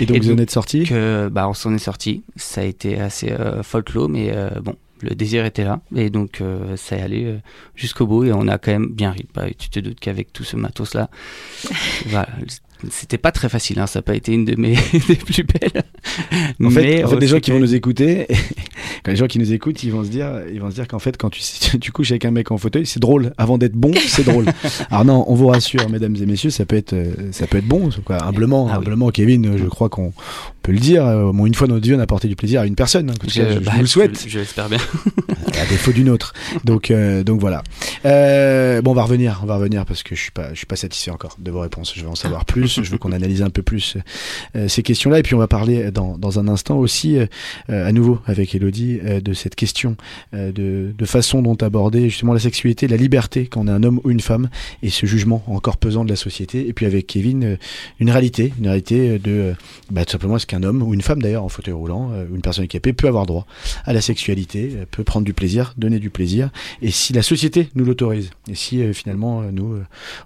[0.00, 0.84] Et donc, Et vous donc- en êtes sorti?
[0.84, 2.22] que bah, on s'en est sorti.
[2.36, 5.80] Ça a été assez euh, folklore, mais euh, bon, le désir était là.
[5.94, 7.38] Et donc, euh, ça est allé euh,
[7.74, 9.26] jusqu'au bout et on a quand même bien ri.
[9.34, 11.10] Bah, tu te doutes qu'avec tout ce matos-là,
[12.06, 12.28] voilà,
[12.90, 13.78] c'était pas très facile.
[13.80, 14.74] Hein, ça n'a pas été une de mes
[15.08, 15.82] des plus belles.
[16.64, 18.26] En fait, mais en fait, des gens qui vont nous écouter,
[19.04, 20.98] quand les gens qui nous écoutent, ils vont se dire, ils vont se dire qu'en
[20.98, 21.42] fait, quand tu,
[21.80, 23.32] tu couches avec un mec en fauteuil, c'est drôle.
[23.38, 24.46] Avant d'être bon, c'est drôle.
[24.90, 27.66] Alors non, on vous rassure, mesdames et messieurs, ça peut être, euh, ça peut être
[27.68, 28.22] bon, quoi.
[28.24, 28.78] Humblement, Ah oui.
[28.78, 30.12] humblement, Kevin, euh, je crois qu'on
[30.62, 31.04] peut le dire.
[31.06, 32.74] euh, Au moins une fois dans notre vie, on a apporté du plaisir à une
[32.74, 33.10] personne.
[33.10, 33.14] hein.
[33.20, 34.22] Cas, je, je bah, vous le souhaite.
[34.24, 34.78] Je, je l'espère bien.
[35.60, 36.32] à défaut d'une autre.
[36.64, 37.62] Donc, euh, donc voilà.
[38.04, 40.66] Euh, bon, on va revenir, on va revenir parce que je suis pas, je suis
[40.66, 41.92] pas satisfait encore de vos réponses.
[41.96, 42.67] Je veux en savoir plus.
[42.68, 43.96] Je veux qu'on analyse un peu plus
[44.56, 45.18] euh, ces questions-là.
[45.18, 47.26] Et puis on va parler dans, dans un instant aussi, euh,
[47.68, 49.96] à nouveau avec Elodie, euh, de cette question
[50.32, 54.10] de, façon dont aborder justement la sexualité, la liberté quand on est un homme ou
[54.10, 54.50] une femme,
[54.82, 56.68] et ce jugement encore pesant de la société.
[56.68, 57.56] Et puis avec Kevin,
[57.98, 59.54] une réalité, une réalité de,
[59.90, 62.42] bah, tout simplement, est-ce qu'un homme ou une femme d'ailleurs en fauteuil roulant, ou une
[62.42, 63.46] personne handicapée peut avoir droit
[63.86, 66.50] à la sexualité, peut prendre du plaisir, donner du plaisir,
[66.82, 69.78] et si la société nous l'autorise, et si finalement nous,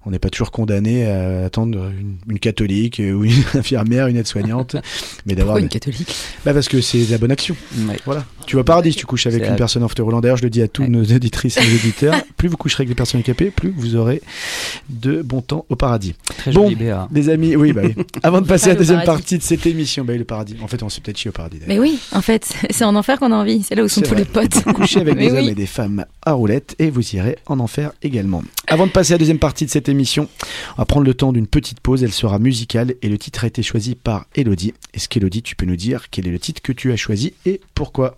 [0.04, 1.92] on n'est pas toujours condamné à attendre
[2.28, 4.76] une catholique euh, ou une infirmière, une aide-soignante,
[5.26, 6.14] mais d'avoir, Pourquoi une catholique?
[6.44, 7.56] Bah parce que c'est la bonne action.
[7.88, 7.96] Ouais.
[8.04, 8.24] Voilà.
[8.46, 10.20] Tu vas au paradis si tu couches avec une la- personne en fauteuil roulant.
[10.20, 10.88] D'ailleurs, je le dis à tous Ouais.
[10.88, 14.20] nos auditrices et nos auditeurs, plus vous coucherez avec des personnes handicapées, plus vous aurez
[14.90, 16.14] de bon temps au paradis.
[16.38, 16.70] Très Bon.
[17.10, 17.94] Des amis, oui, bah oui.
[18.22, 19.22] Avant de passer à la deuxième paradis.
[19.22, 20.56] partie de cette émission, bah oui, le paradis.
[20.62, 21.58] En fait, on s'est peut-être chié au paradis.
[21.66, 23.62] Mais oui, en fait, c'est en enfer qu'on a envie.
[23.62, 24.20] C'est là où sont C'est tous vrai.
[24.20, 24.62] les potes.
[24.74, 25.38] Coucher avec des oui.
[25.38, 28.42] hommes et des femmes à roulette et vous irez en enfer également.
[28.66, 30.28] Avant de passer à la deuxième partie de cette émission,
[30.76, 32.02] on va prendre le temps d'une petite pause.
[32.02, 34.74] Elle sera musicale et le titre a été choisi par Elodie.
[34.94, 37.60] Est-ce qu'Elodie, tu peux nous dire quel est le titre que tu as choisi et
[37.74, 38.16] pourquoi?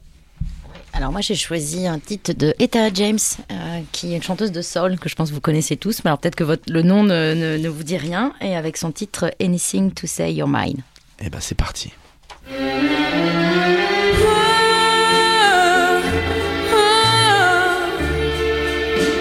[0.93, 3.19] Alors moi j'ai choisi un titre de Etta James,
[3.51, 6.11] euh, qui est une chanteuse de soul que je pense que vous connaissez tous, mais
[6.11, 8.93] alors peut-être que votre, le nom ne, ne- ne vous dit rien, et avec son
[8.93, 10.83] titre Anything to Say You're Mine.
[11.21, 11.91] Eh ben, c'est parti.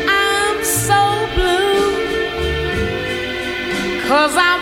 [0.07, 0.99] I'm so
[1.35, 1.95] blue
[4.07, 4.52] cause I'm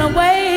[0.00, 0.47] away.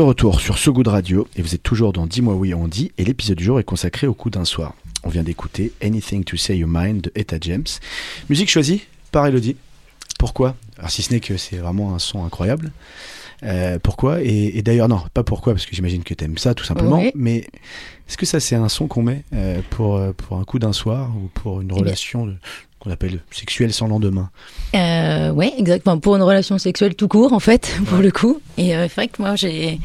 [0.00, 2.90] De retour sur So Good Radio, et vous êtes toujours dans Dis-moi oui on dit,
[2.96, 4.74] et l'épisode du jour est consacré au coup d'un soir.
[5.04, 7.66] On vient d'écouter Anything to Say Your Mind de Etta James.
[8.30, 8.82] Musique choisie
[9.12, 9.56] par Elodie.
[10.18, 10.56] Pourquoi?
[10.78, 12.72] Alors si ce n'est que c'est vraiment un son incroyable.
[13.42, 14.22] Euh, pourquoi?
[14.22, 17.10] Et, et d'ailleurs non, pas pourquoi, parce que j'imagine que t'aimes ça tout simplement, Oui.
[17.14, 17.38] mais
[18.08, 20.72] est-ce que ça c'est un son qu'on met euh, pour, euh, pour un coup d'un
[20.72, 22.36] soir ou pour une Eh relation de-
[22.80, 24.30] qu'on appelle sexuelle sans lendemain
[24.74, 25.98] Euh, ouais, exactement.
[25.98, 28.40] Pour une relation sexuelle tout court, en fait, pour le coup.
[28.56, 29.78] Et euh, c'est vrai que moi, j'ai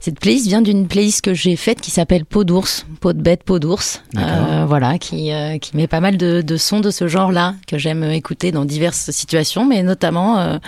[0.00, 3.42] cette playlist vient d'une playlist que j'ai faite qui s'appelle Peau d'ours, peau de bête,
[3.42, 4.02] peau d'ours.
[4.16, 7.76] Euh, voilà, qui euh, qui met pas mal de, de sons de ce genre-là que
[7.76, 10.58] j'aime écouter dans diverses situations, mais notamment euh,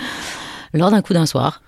[0.73, 1.61] lors d'un coup d'un soir.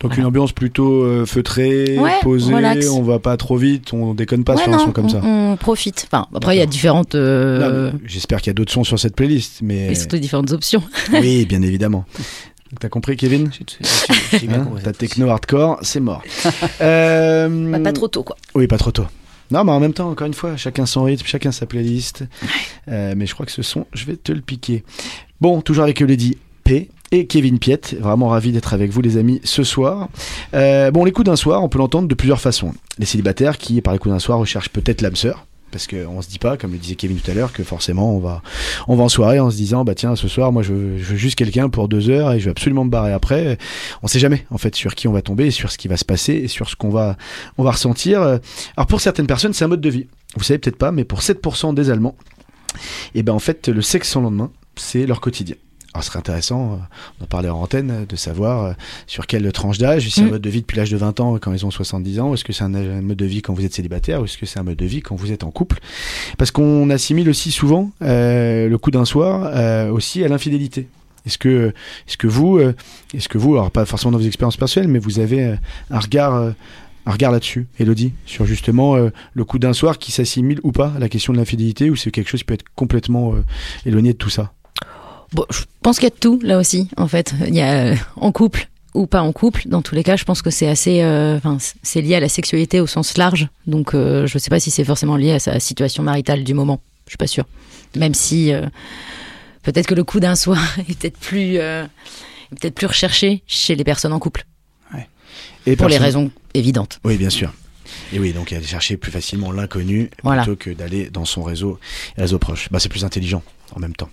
[0.00, 0.20] Donc Voilà.
[0.20, 2.88] une ambiance plutôt euh, feutrée, Ouais, posée, relax.
[2.88, 5.08] on va pas trop vite, on déconne pas ouais, sur non, un son comme on,
[5.08, 5.20] ça.
[5.24, 6.06] on profite.
[6.10, 9.16] Enfin, après, il y a différentes, euh, J'espère qu'il y a d'autres sons sur cette
[9.16, 10.82] playlist, mais et surtout différentes options.
[11.12, 12.04] oui, bien évidemment.
[12.70, 13.48] Donc, T'as compris, Kevin?
[13.48, 14.92] Hein, compris Ta ça.
[14.92, 16.22] techno hardcore, c'est mort.
[16.80, 18.36] Euh, Bah, pas trop tôt, quoi.
[18.54, 19.06] Oui, pas trop tôt.
[19.50, 22.22] Non, mais en même temps, encore une fois, chacun son rythme, chacun sa playlist.
[22.88, 24.84] Euh, mais je crois que ce son, je vais te le piquer.
[25.40, 27.96] Bon, toujours avec Lady P et Kevin Piette.
[28.00, 30.08] Vraiment ravi d'être avec vous, les amis, ce soir.
[30.54, 32.72] Euh, bon, les coups d'un soir, on peut l'entendre de plusieurs façons.
[32.98, 35.46] Les célibataires qui, par les coups d'un soir, recherchent peut-être l'âme sœur.
[35.70, 38.20] Parce qu'on se dit pas, comme le disait Kevin tout à l'heure, que forcément on
[38.20, 38.42] va,
[38.86, 41.04] on va en soirée en se disant bah tiens ce soir moi je veux, je
[41.04, 43.58] veux juste quelqu'un pour deux heures et je vais absolument me barrer après.
[44.02, 46.06] On sait jamais en fait sur qui on va tomber, sur ce qui va se
[46.06, 47.18] passer et sur ce qu'on va,
[47.58, 48.22] on va ressentir.
[48.78, 50.06] Alors pour certaines personnes c'est un mode de vie.
[50.36, 52.16] Vous savez peut-être pas, mais pour 7% des Allemands,
[53.14, 55.56] et ben en fait le sexe sans lendemain c'est leur quotidien.
[55.98, 56.76] Alors ce serait intéressant, euh,
[57.20, 58.72] on en parlait en antenne, euh, de savoir euh,
[59.08, 60.30] sur quelle tranche d'âge, si c'est un Mm.
[60.30, 62.44] mode de vie depuis l'âge de 20 ans quand ils ont 70 ans, ou est-ce
[62.44, 64.60] que c'est un, un mode de vie quand vous êtes célibataire, ou est-ce que c'est
[64.60, 65.80] un mode de vie quand vous êtes en couple?
[66.36, 70.86] Parce qu'on assimile aussi souvent euh, le coup d'un soir euh, aussi à l'infidélité.
[71.26, 71.72] Est-ce que,
[72.06, 72.76] est-ce que vous, euh,
[73.12, 75.56] est-ce que vous, alors pas forcément dans vos expériences personnelles, mais vous avez euh,
[75.90, 76.52] un regard, euh,
[77.06, 80.92] un regard là-dessus, Elodie, sur justement euh, le coup d'un soir qui s'assimile ou pas
[80.94, 83.42] à la question de l'infidélité, ou c'est quelque chose qui peut être complètement euh,
[83.84, 84.52] éloigné de tout ça?
[85.32, 86.88] Bon, je pense qu'il y a de tout là aussi.
[86.96, 89.62] En fait, il y a euh, en couple ou pas en couple.
[89.68, 91.38] Dans tous les cas, je pense que c'est assez, euh,
[91.82, 93.48] c'est lié à la sexualité au sens large.
[93.66, 96.80] Donc, euh, je sais pas si c'est forcément lié à sa situation maritale du moment.
[97.06, 97.44] Je suis pas sûre.
[97.96, 98.66] Même si euh,
[99.62, 101.58] peut-être que le coup d'un soir est peut-être plus,
[102.50, 104.44] peut-être plus recherché chez les personnes en couple
[105.66, 107.00] Et pour les raisons évidentes.
[107.04, 107.52] Oui, bien sûr.
[108.12, 110.42] Et oui, donc aller chercher plus facilement l'inconnu Voilà.
[110.42, 111.78] plutôt que d'aller dans son réseau,
[112.16, 112.68] réseau proche.
[112.70, 113.42] Bah, c'est plus intelligent
[113.74, 114.10] en même temps.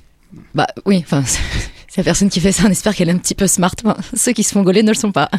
[0.54, 1.24] Bah oui, enfin,
[1.88, 2.63] c'est la personne qui fait ça.
[2.67, 3.74] On espère qu'elle est un petit peu smart.
[3.84, 5.30] Enfin, ceux qui se font gauler ne le sont pas.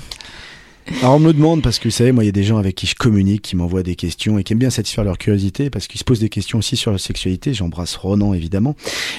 [1.03, 2.59] Alors on me le demande parce que vous savez, moi il y a des gens
[2.59, 5.69] avec qui je communique, qui m'envoient des questions et qui aiment bien satisfaire leur curiosité
[5.69, 7.53] parce qu'ils se posent des questions aussi sur la sexualité.
[7.55, 8.77] J'embrasse Ronan évidemment.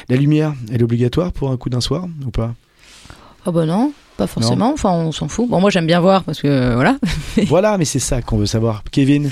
[0.08, 2.56] La lumière, elle est obligatoire pour un coup d'un soir ou pas?
[3.46, 4.72] Oh bah non, pas forcément.
[4.74, 5.50] Enfin, on s'en fout.
[5.50, 6.98] Bon, moi j'aime bien voir parce que euh, voilà.
[7.48, 8.84] Voilà, mais c'est ça qu'on veut savoir.
[8.92, 9.30] Kevin,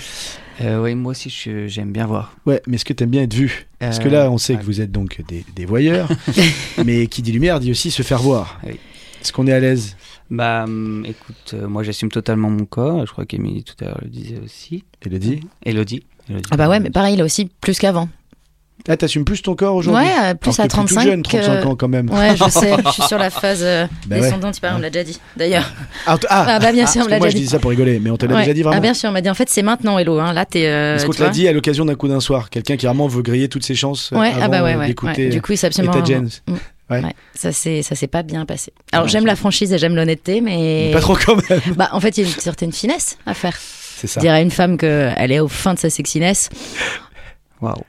[0.61, 2.35] Euh, oui, moi aussi, je- j'aime bien voir.
[2.45, 3.67] ouais, mais est-ce que t'aimes bien être vu?
[3.79, 6.07] Parce que Euh, là, on sait que vous êtes donc des, des voyeurs,
[6.85, 8.59] mais qui dit lumière dit aussi se faire voir.
[8.65, 8.73] Oui.
[9.21, 9.97] Est-ce qu'on est à l'aise?
[10.29, 13.05] Bah, hum, écoute, euh, moi, j'assume totalement mon corps.
[13.05, 14.83] Je crois qu'Emilie tout à l'heure le disait aussi.
[15.05, 15.41] Elodie?
[15.63, 16.03] Elodie.
[16.29, 16.47] Elodie.
[16.51, 18.07] Ah bah ouais, mais pareil, là aussi, plus qu'avant.
[18.87, 21.01] Ah, t'assumes plus ton corps aujourd'hui Ouais, euh, plus Alors à que t'es plutôt 35.
[21.03, 22.09] jeune, 35 que- ans quand même.
[22.11, 24.19] Ouais, je sais, je suis sur la phase euh, ouais.
[24.21, 25.19] descendante, on me l'a déjà dit.
[25.35, 25.71] D'ailleurs.
[26.05, 27.43] Ah, ah, Ah bah bien sûr, parce on me que l'a moi déjà je dit.
[27.45, 28.41] dis ça pour rigoler, mais on te l'a Ouais.
[28.41, 30.33] déjà dit vraiment Ah bien sûr, on m'a dit en fait c'est maintenant Hello, hein.
[30.33, 30.67] là t'es...
[30.67, 32.85] Euh, Est-ce qu'on tu te l'a dit à l'occasion d'un coup d'un soir Quelqu'un qui
[32.85, 35.23] vraiment veut griller toutes ses chances euh, Ouais, avant ah bah ouais, euh, ouais, d'écouter
[35.25, 35.29] ouais.
[35.29, 36.05] Du coup, c'est absolument...
[36.05, 36.29] James.
[36.47, 36.53] Mm.
[36.91, 37.01] Ouais.
[37.03, 37.13] Ouais.
[37.33, 38.71] Ça c'est ça s'est pas bien passé.
[38.91, 40.91] Alors Ouais, j'aime la franchise et j'aime l'honnêteté, mais...
[40.93, 41.59] Pas trop quand même.
[41.75, 43.57] Bah en fait il y a une certaine finesse à faire.
[43.97, 44.19] C'est ça.
[44.19, 46.49] Dire à une femme qu'elle est au fin de sa sexiness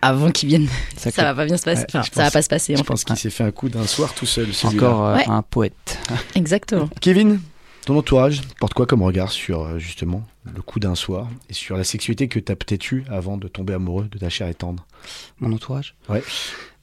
[0.02, 1.80] Avant qu'il vienne, Ça, ça va pas bien se passer.
[1.82, 3.44] Ouais, Enfin, je ça va pense- pas se passer Je en pense qu'il s'est fait
[3.44, 4.48] un coup d'un soir tout seul.
[4.64, 5.28] Encore euh, Ouais.
[5.28, 5.98] un poète.
[6.34, 6.88] Exactement.
[7.00, 7.40] Kevin,
[7.84, 11.76] ton entourage porte quoi comme regard sur euh, justement le coup d'un soir et sur
[11.76, 14.86] la sexualité que t'as peut-être eu avant de tomber amoureux de ta chair et tendre?
[15.40, 15.94] Mon entourage?
[16.08, 16.22] Ouais.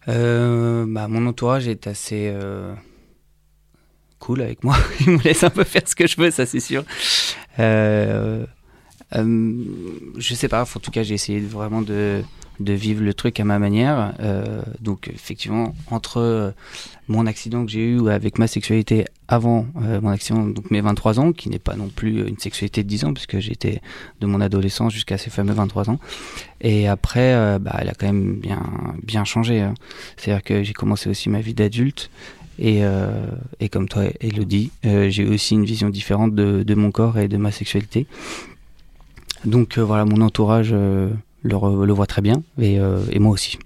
[0.10, 2.73] Euh, bah, mon entourage est assez euh,
[4.19, 4.75] cool avec moi.
[5.01, 6.84] Il me laisse un peu faire ce que je veux, ça c'est sûr.
[7.60, 8.45] Euh,
[9.15, 9.54] euh,
[10.17, 12.23] je sais pas, en tout cas j'ai essayé vraiment de,
[12.60, 14.13] vivre le truc à ma manière.
[14.19, 16.52] Euh, donc effectivement, entre euh,
[17.08, 21.32] mon accident que j'ai eu avec ma sexualité avant mon accident, donc mes 23 ans,
[21.32, 23.82] qui n'est pas non plus une sexualité de 10 ans, puisque j'étais
[24.21, 25.99] de mon adolescence jusqu'à ces fameux 23 ans.
[26.62, 28.62] Et après, bah, elle a quand même bien,
[29.02, 29.62] bien changé.
[29.62, 29.73] hein.
[30.17, 32.12] C'est-à-dire que j'ai commencé aussi ma vie d'adulte.
[32.60, 32.84] Et,
[33.71, 38.06] comme toi, Elodie, j'ai aussi une vision différente de mon corps et de ma sexualité.
[39.45, 41.10] Donc euh, voilà, mon entourage euh,
[41.43, 43.58] le, le voit très bien, et, euh, et moi aussi.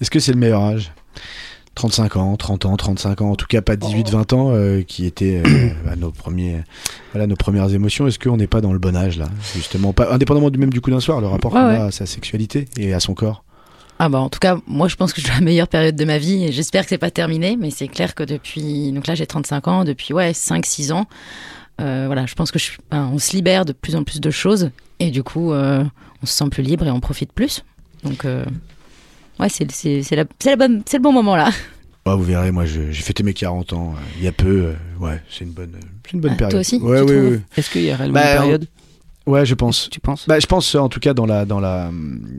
[0.00, 0.92] Est-ce que c'est le meilleur âge?
[1.76, 5.42] 35 ans, 30 ans, 35 ans, en tout cas pas 18-20 ans, euh, qui étaient
[5.46, 6.62] euh, bah, nos, premiers,
[7.12, 8.06] voilà, nos premières émotions.
[8.06, 10.80] Est-ce qu'on n'est pas dans le bon âge là Justement, pas, indépendamment du même du
[10.80, 11.76] coup d'un soir, le rapport Ouais, qu'on ouais.
[11.76, 13.44] a à sa sexualité et à son corps.
[14.02, 15.94] Ah bah en tout cas, moi je pense que je suis à la meilleure période
[15.94, 19.06] de ma vie et j'espère que c'est pas terminé, mais c'est clair que depuis donc
[19.06, 21.04] là j'ai 35 ans, depuis ouais 5 6 ans
[21.82, 24.30] euh, voilà, je pense que je, ben, on se libère de plus en plus de
[24.30, 24.70] choses
[25.00, 25.82] et du coup euh,
[26.22, 27.64] on se sent plus libre et on profite plus.
[28.04, 28.44] Donc euh,
[29.40, 31.50] ouais, c'est c'est c'est la c'est la bonne c'est le bon moment là.
[32.06, 34.46] Ah, vous verrez, moi je- j'ai fêté mes 40 ans euh, il y a peu.
[34.72, 35.72] euh, ouais, c'est une bonne,
[36.06, 36.52] c'est une bonne Ah, période.
[36.52, 37.40] toi aussi, Ouais, tu ouais, ouais.
[37.58, 38.66] Est-ce qu'il y a réellement Bah, une période
[39.30, 39.88] Ouais, je pense.
[39.90, 40.26] Tu penses?
[40.28, 41.90] Bah, je pense euh, en tout cas dans la, dans, la,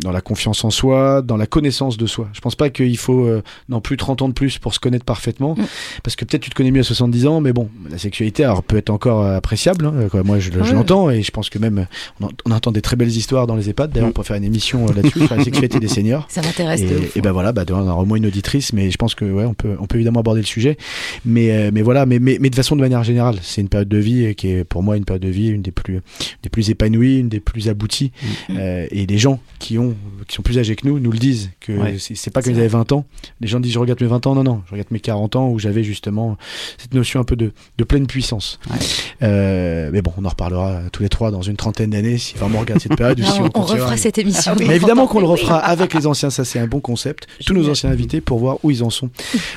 [0.01, 2.27] dans la confiance en soi, dans la connaissance de soi.
[2.33, 5.05] Je pense pas qu'il faut euh, non plus 30 ans de plus pour se connaître
[5.05, 5.55] parfaitement.
[5.57, 5.63] Mm.
[6.03, 8.61] Parce que peut-être tu te connais mieux à 70 ans, mais bon, la sexualité alors,
[8.63, 9.85] peut être encore euh, appréciable.
[9.85, 10.23] hein, quoi.
[10.23, 11.87] Moi, je, l'entends et je pense que même
[12.19, 13.91] on, en- on entend des très belles histoires dans les EHPAD.
[13.91, 14.11] D'ailleurs, Mm.
[14.11, 16.25] on peut faire une émission là-dessus sur la sexualité des seniors.
[16.29, 16.81] Ça m'intéresse
[17.15, 19.45] Et, ben voilà, bah, on aura au moins une auditrice, mais je pense que ouais,
[19.45, 20.77] on peut, on peut évidemment aborder le sujet.
[21.25, 23.87] Mais, euh, mais voilà, mais, mais, mais de façon de manière générale, c'est une période
[23.89, 25.99] de vie qui est pour moi une période de vie une des plus,
[26.43, 28.11] des plus épanouies, une des plus abouties.
[28.49, 28.57] Mm.
[28.57, 29.95] Euh, et les gens qui ont,
[30.27, 31.95] qui sont plus âgés que nous, nous le disent que Ouais.
[31.99, 33.05] c'est pas quand ils avaient 20 ans.
[33.39, 35.49] Les gens disent je regarde mes 20 ans, non non, je regarde mes 40 ans
[35.49, 36.37] où j'avais justement
[36.77, 38.59] cette notion un peu de, de pleine puissance.
[38.69, 38.77] Ouais.
[39.23, 42.57] Euh, mais bon, on en reparlera tous les trois dans une trentaine d'années si vraiment
[42.57, 43.19] on regarde cette période.
[43.19, 44.53] ou Ah, si on, on refera cette émission.
[44.59, 47.27] Mais évidemment qu'on le refera avec les anciens, ça c'est un bon concept.
[47.45, 49.09] Tous nos anciens invités pour voir où ils en sont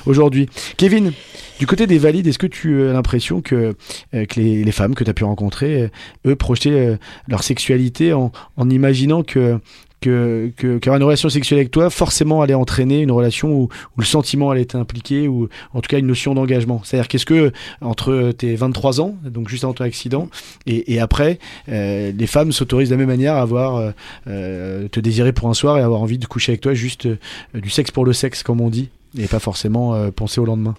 [0.07, 0.49] aujourd'hui.
[0.77, 1.13] Kevin,
[1.59, 3.75] du côté des valides, est-ce que tu as l'impression que,
[4.15, 5.89] euh, les, femmes que tu as pu rencontrer, euh,
[6.31, 6.97] eux, projetaient euh,
[7.29, 8.33] leur sexualité en,
[8.69, 9.61] imaginant que
[10.07, 14.75] une relation sexuelle avec toi, forcément, allait entraîner une relation où, le sentiment allait être
[14.75, 16.83] impliqué, ou en tout cas une notion d'engagement?
[16.85, 20.29] C'est-à-dire qu'est-ce que, entre tes 23 ans, donc juste avant ton accident,
[20.67, 21.39] et, après,
[21.69, 23.95] les femmes s'autorisent de la même manière à avoir,
[24.27, 27.09] te désirer pour un soir et avoir envie de coucher avec toi juste
[27.55, 30.75] du sexe pour le sexe, comme on dit, et pas forcément penser au lendemain?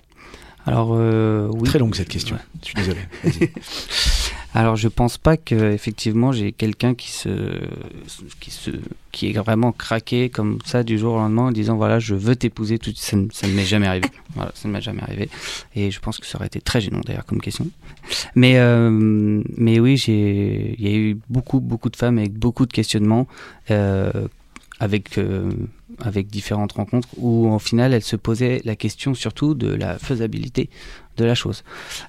[0.66, 1.64] Alors, euh, oui.
[1.70, 2.36] Très longue cette question.
[2.36, 2.42] Ouais.
[2.62, 3.00] Je suis désolé.
[4.54, 7.30] Alors, je pense pas que effectivement j'ai quelqu'un qui se,
[8.40, 8.72] qui se,
[9.12, 12.38] qui est vraiment craqué comme ça du jour au lendemain en disant voilà je veux
[12.38, 12.80] t'épouser.
[12.80, 14.08] Tout ça, ne- ça ne m'est jamais arrivé.
[14.36, 15.30] Voilà, ça ne m'est jamais arrivé.
[15.76, 17.68] Et je pense que ça aurait été très gênant d'ailleurs comme question.
[18.36, 18.90] Mais, euh,
[19.58, 23.28] mais oui, j'ai, il y a eu beaucoup, beaucoup de femmes avec beaucoup de questionnements,
[23.72, 24.28] euh,
[24.86, 25.52] avec, euh,
[26.00, 30.70] avec différentes rencontres où au final elles se posaient la question surtout de la faisabilité
[31.18, 31.64] de la chose,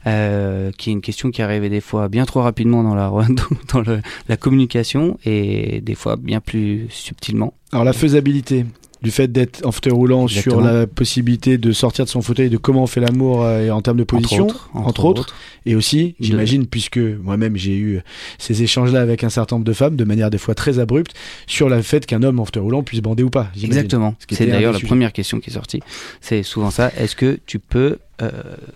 [0.07, 3.11] euh, qui est une question qui arrivait des fois bien trop rapidement dans la
[3.73, 7.55] dans le, la communication et des fois bien plus subtilement.
[7.73, 8.67] Alors la faisabilité
[9.03, 12.57] du fait d'être en fauteuil roulant sur la possibilité de sortir de son fauteuil, de
[12.57, 15.35] comment on fait l'amour euh, en termes de position, entre autres, entre autres.
[15.67, 18.01] Et aussi, j'imagine, puisque moi-même j'ai eu
[18.39, 21.15] ces échanges-là avec un certain nombre de femmes, de manière des fois très abrupte,
[21.47, 23.51] sur le fait qu'un homme en fauteuil roulant puisse bander ou pas.
[23.61, 24.15] Exactement.
[24.31, 24.89] C'est d'ailleurs la sujets.
[24.89, 25.81] première question qui est sortie.
[26.21, 26.93] C'est souvent ça.
[26.97, 28.31] Est-ce que tu peux, euh,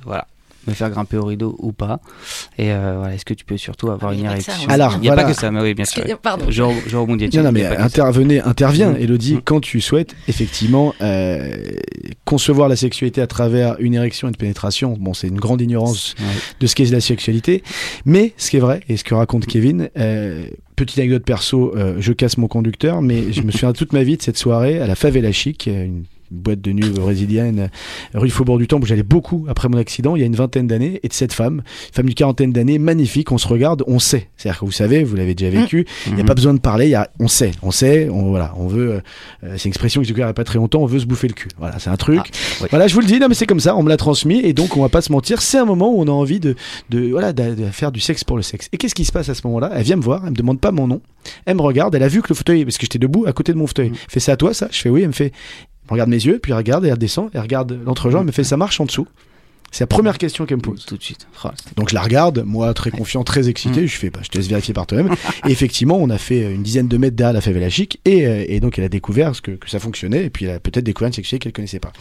[0.05, 0.27] voilà,
[0.71, 2.01] me faire grimper au rideau ou pas
[2.59, 4.67] Et euh, voilà, est-ce que tu peux surtout avoir Ah, une ça, érection hein.
[4.73, 5.23] Alors, il n'y a voilà.
[5.29, 6.03] pas que ça, mais oui, bien sûr.
[6.23, 6.47] Pardon.
[6.49, 7.29] Je, je rebondis.
[7.37, 8.97] Non, mais intervenez, interviens, Mm.
[9.01, 9.41] Elodie, Mm.
[9.45, 11.57] quand tu souhaites effectivement euh,
[12.25, 14.97] concevoir la sexualité à travers une érection et une pénétration.
[14.99, 16.25] Bon, c'est une grande ignorance Ouais.
[16.61, 17.63] de ce qu'est la sexualité.
[18.05, 20.45] Mais ce qui est vrai, et ce que raconte Kevin, euh,
[20.77, 24.17] petite anecdote perso, euh, je casse mon conducteur, mais je me souviens toute ma vie
[24.17, 25.89] de cette soirée à la Favela Chic, euh,
[26.31, 27.71] une boîte de nuit brésilienne,
[28.15, 30.27] euh, rue du Faubourg du Temple, où j'allais beaucoup après mon accident, il y a
[30.27, 31.63] une vingtaine d'années, et de cette femme,
[31.93, 34.29] femme d'une quarantaine d'années, magnifique, on se regarde, on sait.
[34.37, 36.29] C'est-à-dire que vous savez, vous l'avez déjà vécu, il n'y a Mhm.
[36.29, 39.01] pas besoin de parler, y a, on sait, on sait, on, voilà, on veut, euh,
[39.45, 41.07] euh, c'est une expression que j'ai il n'y a pas très longtemps, on veut se
[41.07, 41.49] bouffer le cul.
[41.59, 42.21] Voilà, c'est un truc.
[42.23, 42.29] Ah,
[42.63, 42.67] oui.
[42.71, 44.53] Voilà, je vous le dis, non mais c'est comme ça, on me l'a transmis, et
[44.53, 46.55] donc on va pas se mentir, c'est un moment où on a envie de,
[46.91, 48.69] de voilà, de, de faire du sexe pour le sexe.
[48.73, 49.71] Et qu'est-ce qui se passe à ce moment-là?
[49.75, 51.01] Elle vient me voir, elle me demande pas mon nom,
[51.47, 53.53] elle me regarde, elle a vu que le fauteuil, parce que j'étais debout à côté
[53.53, 53.97] de mon fauteuil, Mhm.
[54.09, 54.69] fait ça à toi ça?
[54.71, 55.33] Je fais oui, elle me fait,
[55.95, 58.45] regarde mes yeux, puis elle regarde, et elle descend, elle regarde l'entrejambe, elle me fait
[58.45, 59.07] ça marche en dessous.
[59.71, 60.85] C'est la première question qu'elle me pose.
[60.85, 61.27] Tout de suite.
[61.45, 64.39] Oh, Donc je la regarde, moi très confiant, très excité, je fais bah, je te
[64.39, 65.15] laisse vérifier par toi-même.
[65.47, 68.61] et effectivement, on a fait une dizaine de mètres derrière la chic et, euh, et
[68.61, 71.09] donc elle a découvert ce que, que ça fonctionnait et puis elle a peut-être découvert
[71.09, 71.93] une sexualité qu'elle connaissait pas.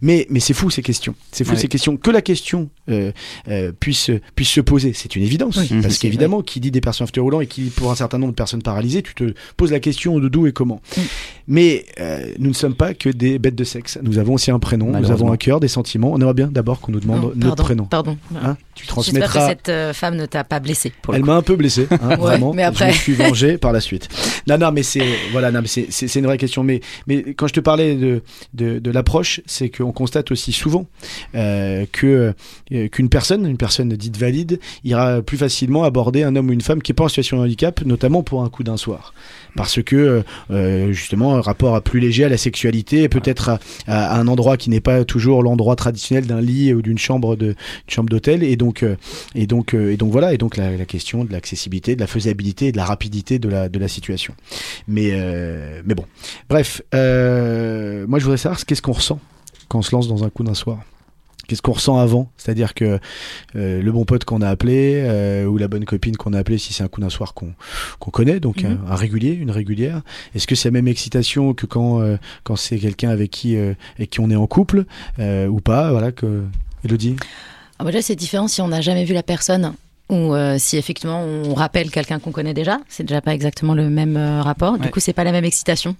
[0.00, 1.56] Mais mais c'est fou ces questions, c'est fou Ouais.
[1.56, 3.10] ces questions que la question euh,
[3.48, 7.08] euh, puisse puisse se poser, c'est une évidence Oui, parce qu'évidemment qui dit des personnes
[7.18, 10.18] roulant et qui pour un certain nombre de personnes paralysées, tu te poses la question
[10.18, 10.80] de d'où et comment.
[10.96, 11.00] Mm.
[11.48, 13.98] Mais euh, nous ne sommes pas que des bêtes de sexe.
[14.02, 16.12] Nous avons aussi un prénom, nous avons un cœur, des sentiments.
[16.12, 17.84] On aimerait bien d'abord qu'on nous demande demande Non, notre pardon, prénom.
[17.84, 18.18] Pardon.
[18.42, 19.48] Hein tu J'espère que transmettras.
[19.48, 20.92] cette euh, femme ne t'a pas blessé.
[21.02, 22.52] Pour Elle m'a un peu blessé, hein, Ouais, vraiment.
[22.54, 24.08] mais après- Je me suis vengé par la suite.
[24.46, 26.62] Non, non, mais c'est voilà, non, mais c'est c'est- c'est une vraie question.
[26.64, 28.22] Mais mais quand je te parlais de
[28.54, 30.86] de, de l'approche, c'est qu'on constate aussi souvent
[31.34, 32.32] euh, que
[32.72, 36.60] euh, qu'une personne, une personne dite valide, ira plus facilement aborder un homme ou une
[36.60, 39.12] femme qui est pas en situation de handicap, notamment pour un coup d'un soir,
[39.56, 43.58] parce que euh, justement un rapport à plus léger à la sexualité, et peut-être à,
[43.86, 47.46] à un endroit qui n'est pas toujours l'endroit traditionnel d'un lit ou d'une chambre de
[47.48, 47.54] une
[47.88, 48.96] chambre d'hôtel, et donc euh,
[49.34, 52.06] et donc, euh, et donc voilà, et donc la, la question de l'accessibilité, de la
[52.06, 54.34] faisabilité et de la rapidité de la, de la situation.
[54.86, 56.04] Mais, euh, mais bon,
[56.48, 59.18] bref, moi je voudrais savoir qu'est-ce qu'on ressent
[59.68, 60.78] quand on se lance dans un coup d'un soir?
[61.48, 62.30] Qu'est-ce qu'on ressent avant?
[62.36, 63.00] C'est-à-dire que
[63.56, 66.58] euh, le bon pote qu'on a appelé euh, ou la bonne copine qu'on a appelé
[66.58, 68.78] si c'est un coup d'un soir qu'on connaît, donc Mhm.
[68.86, 70.02] un, un régulier, une régulière.
[70.36, 74.10] Est-ce que c'est la même excitation que quand euh, quand c'est quelqu'un avec qui avec
[74.10, 74.84] qui on est en couple
[75.18, 75.90] ou pas?
[75.90, 76.44] Voilà que
[76.84, 77.16] Elodie.
[77.78, 79.72] Ah bah déjà, c'est différent si on n'a jamais vu la personne
[80.08, 82.78] ou euh, si effectivement on rappelle quelqu'un qu'on connaît déjà.
[82.88, 84.76] C'est déjà pas exactement le même euh, rapport.
[84.78, 84.90] Du Ouais.
[84.90, 85.96] coup, c'est pas la même excitation.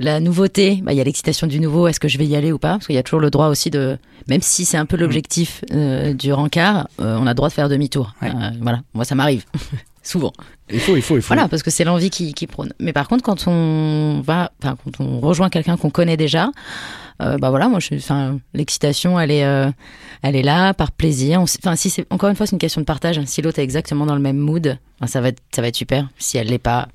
[0.00, 1.88] La nouveauté, bah, il y a l'excitation du nouveau.
[1.88, 2.74] Est-ce que je vais y aller ou pas?
[2.74, 3.98] Parce qu'il y a toujours le droit aussi de,
[4.28, 7.68] même si c'est un peu l'objectif euh, du rencard, on a le droit de faire
[7.68, 8.14] demi-tour.
[8.22, 8.30] Ouais.
[8.60, 9.44] Voilà, moi ça m'arrive
[10.04, 10.32] souvent.
[10.70, 11.34] Il faut, il faut, il faut.
[11.34, 12.72] Voilà, parce que c'est l'envie qui, qui prône.
[12.78, 16.50] Mais par contre, quand on va, enfin, quand on rejoint quelqu'un qu'on connaît déjà,
[17.18, 19.70] bah voilà, moi, je, enfin, l'excitation, elle est, euh,
[20.22, 21.40] elle est là par plaisir.
[21.40, 23.20] Enfin, si c'est encore une fois, c'est une question de partage.
[23.26, 25.76] Si l'autre est exactement dans le même mood, ben, ça va être, ça va être
[25.76, 26.08] super.
[26.18, 26.88] Si elle l'est pas,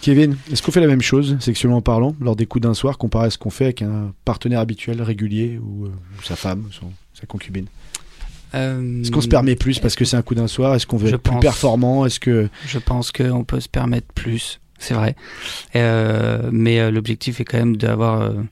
[0.00, 3.26] Kevin, est-ce qu'on fait la même chose, sexuellement parlant, lors des coups d'un soir, comparé
[3.26, 6.92] à ce qu'on fait avec un partenaire habituel, régulier, ou, euh, ou sa femme, son-
[7.14, 7.66] sa concubine?
[8.54, 10.76] Euh, Est-ce qu'on se permet plus parce que c'est un coup d'un soir?
[10.76, 12.06] Est-ce qu'on veut être plus performant?
[12.06, 15.16] Est-ce que Je pense qu'on peut se permettre plus, c'est vrai.
[15.74, 18.42] Euh, mais euh, l'objectif est quand même d'avoir, euh, euh,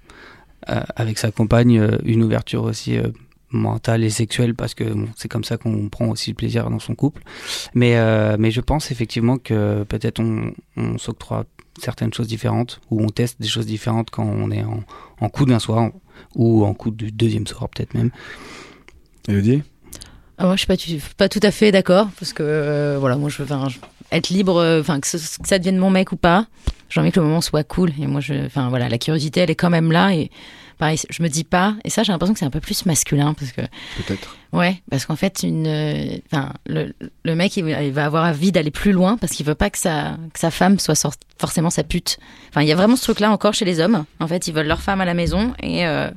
[0.66, 3.08] avec sa compagne, euh, une ouverture aussi euh,
[3.50, 4.84] mentale et sexuelle, parce que
[5.16, 7.22] c'est comme ça qu'on prend aussi le plaisir dans son couple.
[7.74, 11.44] Mais, euh, mais je pense effectivement que peut-être on, on s'octroie
[11.80, 14.82] certaines choses différentes, ou on teste des choses différentes quand on est en,
[15.20, 15.90] en coup d'un soir,
[16.34, 18.10] ou en coup du deuxième soir peut-être même.
[19.28, 19.62] Elodie?
[20.38, 20.76] Ah, moi, je suis pas,
[21.16, 23.48] pas tout à fait d'accord parce que euh, voilà, moi, je veux
[24.12, 26.46] être libre, euh, enfin que, ça devienne mon mec ou pas.
[26.88, 29.56] J'ai envie que le moment soit cool et moi, enfin voilà, la curiosité, elle est
[29.56, 30.30] quand même là et
[30.78, 31.74] pareil, je me dis pas.
[31.84, 33.62] Et ça, j'ai l'impression que c'est un peu plus masculin parce que
[33.96, 34.36] Peut-être.
[34.52, 36.94] ouais, parce qu'en fait, une, euh, enfin le,
[37.24, 39.68] le mec, il, va- il va avoir envie d'aller plus loin parce qu'il veut pas
[39.70, 40.94] que sa que sa femme soit
[41.40, 42.18] forcément sa pute.
[42.50, 44.04] Enfin, il y a vraiment ce truc-là encore chez les hommes.
[44.20, 46.08] En fait, ils veulent leur femme à la maison et euh,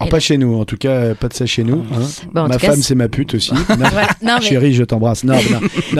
[0.00, 1.84] Alors, Et pas chez nous, en tout cas, pas de ça chez nous.
[1.94, 2.00] hein.
[2.32, 3.52] Bon, Ma femme, c'est- ma pute aussi.
[3.68, 4.08] Non, voilà.
[4.22, 5.22] non mais, Chérie, je t'embrasse.
[5.24, 5.34] Non,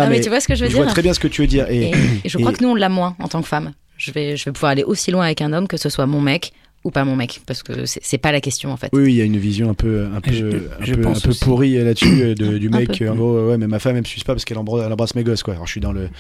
[0.09, 1.43] mais tu vois ce que je veux je dire vois très bien ce que tu
[1.43, 1.67] veux dire.
[1.71, 3.73] Et, Et, et je crois que nous, on l'a moins en tant que femme.
[3.97, 6.21] Je vais, je vais pouvoir aller aussi loin avec un homme que ce soit mon
[6.21, 6.53] mec
[6.85, 8.91] ou pas mon mec, parce que c'est pas la question en fait.
[8.93, 11.13] Oui, il y a une vision un peu, un peu, Je- un je peu, un
[11.15, 13.01] peu pourrie euh, là-dessus euh, du mec.
[13.03, 14.93] euh, En gros, ouais, mais ma femme, elle me suce pas parce qu'elle embrasse, elle
[14.93, 15.55] embrasse mes gosses, quoi.
[15.55, 16.11] Alors, je suis dans le,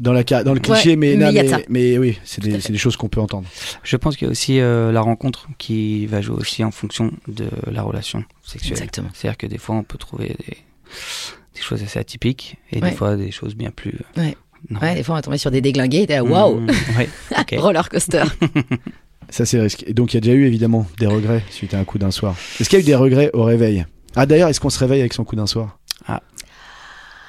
[0.00, 2.78] dans la, dans le cliché, Ouais, mais, mais non, mais, mais oui, c'est des, des
[2.78, 3.48] choses qu'on peut entendre.
[3.82, 7.10] Je pense qu'il y a aussi euh, la rencontre qui va jouer aussi en fonction
[7.28, 8.72] de la relation sexuelle.
[8.72, 9.08] Exactement.
[9.14, 10.56] C'est-à-dire que des fois, on peut trouver des,
[11.54, 12.90] des choses assez atypiques et Ouais.
[12.90, 13.98] des fois des choses bien plus.
[14.16, 14.36] Ouais.
[14.80, 17.08] Ouais, des fois on va tomber sur des déglingués, et t'es là, waouh, Mmh, ouais,
[17.40, 17.54] ok.
[17.58, 18.22] roller coaster.
[19.32, 19.82] Ça, c'est risque.
[19.86, 22.10] Et donc, il y a déjà eu évidemment des regrets suite à un coup d'un
[22.10, 22.36] soir.
[22.60, 23.84] Est-ce qu'il y a eu des regrets au réveil?
[24.14, 25.78] Ah, d'ailleurs, est-ce qu'on se réveille avec son coup d'un soir?
[26.06, 26.20] Ah.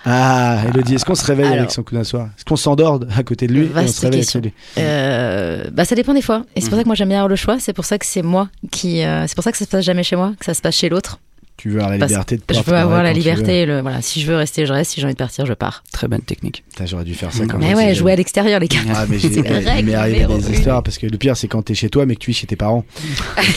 [0.05, 1.59] Ah, Elodie, est-ce qu'on se réveille Alors.
[1.59, 2.27] avec son coup d'un soir?
[2.37, 4.39] Est-ce qu'on s'endort à côté de lui et on se réveille question.
[4.39, 6.43] avec celui Euh, bah ça dépend des fois.
[6.57, 6.79] Et c'est pour Mhm.
[6.79, 7.57] ça que moi j'aime bien avoir le choix.
[7.61, 9.85] C'est pour ça que c'est moi qui, euh, c'est pour ça que ça se passe
[9.85, 11.19] jamais chez moi, que ça se passe chez l'autre.
[11.63, 13.65] Tu veux avoir la Parce- liberté de Je veux avoir la tu liberté.
[13.65, 14.91] Le, voilà, si je veux rester, je reste.
[14.91, 15.81] Si j'ai envie de partir, je pars.
[15.93, 16.65] Très bonne technique.
[16.83, 18.79] J'aurais dû faire ça quand Mais j'étais ouais, jouer à l'extérieur, les gars.
[18.93, 22.05] Ah, mais j'ai- arrivé des histoires parce que le pire c'est quand t'es chez toi
[22.05, 22.83] mais que tu es chez tes parents.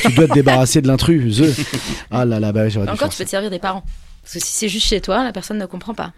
[0.03, 1.43] tu dois te débarrasser de l'intrus.
[2.13, 3.19] Ah là là, bah j'aurais dû Encore, faire tu ça.
[3.19, 3.83] peux te servir des parents.
[4.23, 6.13] Parce que si c'est juste chez toi, la personne ne comprend pas.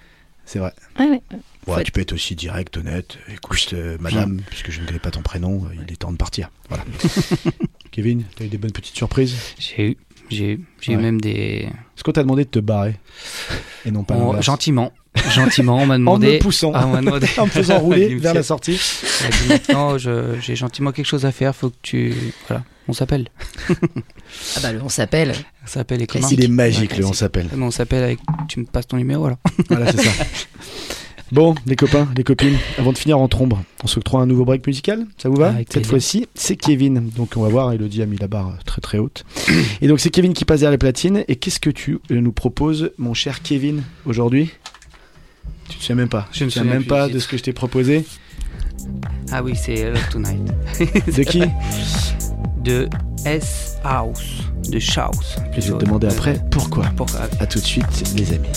[0.44, 0.74] C'est vrai.
[0.98, 1.22] Ouais,
[1.66, 1.84] ouais.
[1.84, 3.16] Tu peux être aussi direct, honnête.
[3.32, 6.16] Écoute, euh, madame, puisque je ne connais pas ton prénom, euh, il est temps de
[6.18, 6.50] partir.
[6.68, 6.84] Voilà.
[7.90, 9.34] Kevin, t'as eu des bonnes petites surprises?
[9.58, 9.96] J'ai eu,
[10.30, 10.58] j'ai
[10.88, 10.96] Ouais.
[10.96, 11.68] même des.
[11.96, 12.96] Est-ce qu'on t'a demandé de te barrer
[13.84, 14.92] Et non pas On- gentiment,
[15.30, 16.34] gentiment, on m'a En demandé.
[16.34, 17.26] me poussant, Ah, on m'a demandé.
[17.38, 18.72] en me faisant rouler vers la sortie.
[19.42, 22.14] dit, Maintenant, j'ai gentiment quelque chose à faire, faut que tu.
[22.48, 23.28] Voilà, on s'appelle.
[23.68, 25.34] Ah bah le on s'appelle.
[25.64, 27.48] On s'appelle et comment Il est magique, Ouais, le on s'appelle.
[27.58, 28.18] On s'appelle avec.
[28.48, 30.10] Tu me passes ton numéro alors Voilà, c'est ça.
[31.30, 33.54] Bon, les copains, les copines, avant de finir en trombe,
[33.84, 37.10] on s'octroie un nouveau break musical Ça vous va Avec Cette fois-ci, c'est Kevin.
[37.16, 39.24] Donc on va voir, Elodie a mis la barre très très haute.
[39.82, 41.24] Et donc c'est Kevin qui passe derrière les platines.
[41.28, 44.50] Et qu'est-ce que tu euh, nous proposes, mon cher Kevin, aujourd'hui?
[45.68, 47.36] Tu te souviens même pas Je me te souviens souviens même pas de ce que
[47.36, 48.06] je t'ai proposé
[49.30, 50.40] Ah oui, c'est Love Tonight.
[51.14, 51.42] De qui?
[52.64, 52.88] De
[53.26, 54.44] S House.
[54.70, 55.12] de Chaos.
[55.52, 56.86] Je vais te demander après pourquoi.
[56.96, 57.20] Pourquoi?
[57.38, 58.48] À tout de suite, les amis.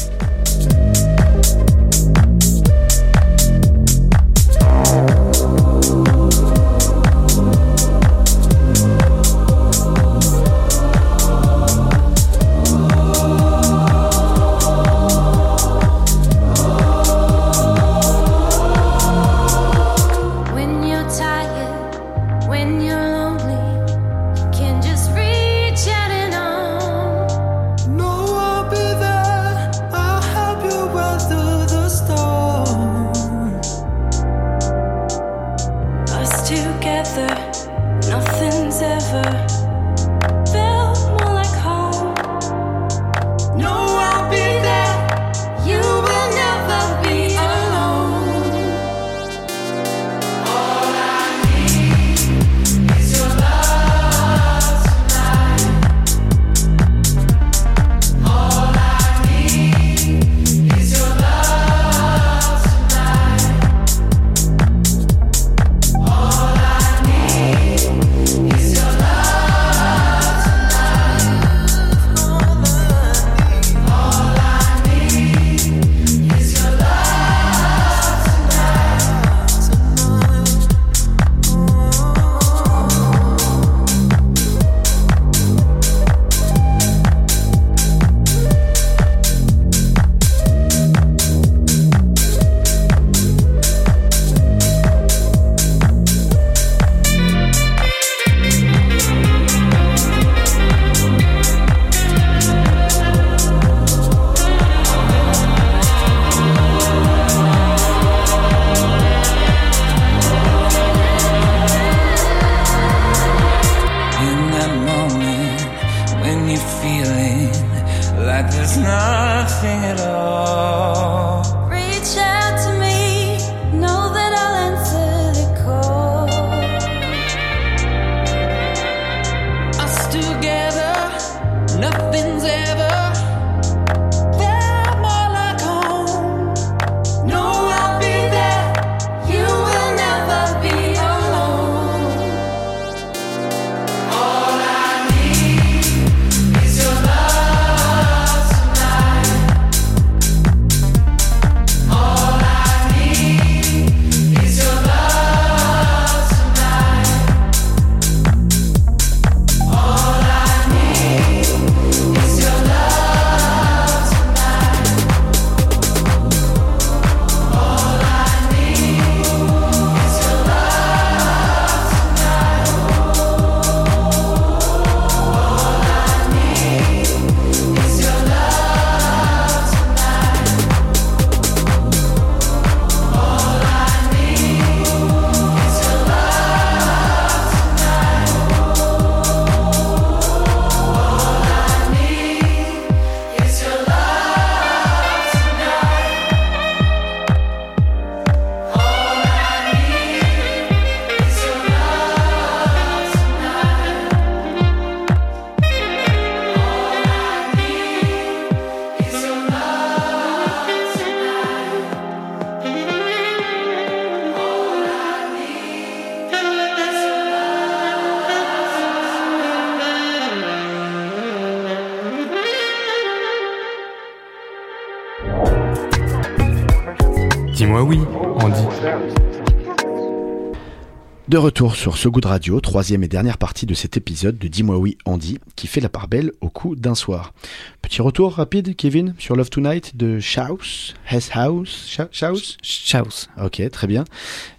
[231.32, 234.50] De retour sur ce goût de radio, troisième et dernière partie de cet épisode de
[234.50, 237.34] Dis-moi oui, Andy, qui fait la part belle au coup d'un soir.
[237.82, 243.30] Petit retour rapide, Kevin, sur Love Tonight de Schaus, Hess House, Schaus.
[243.42, 244.04] Ok, très bien.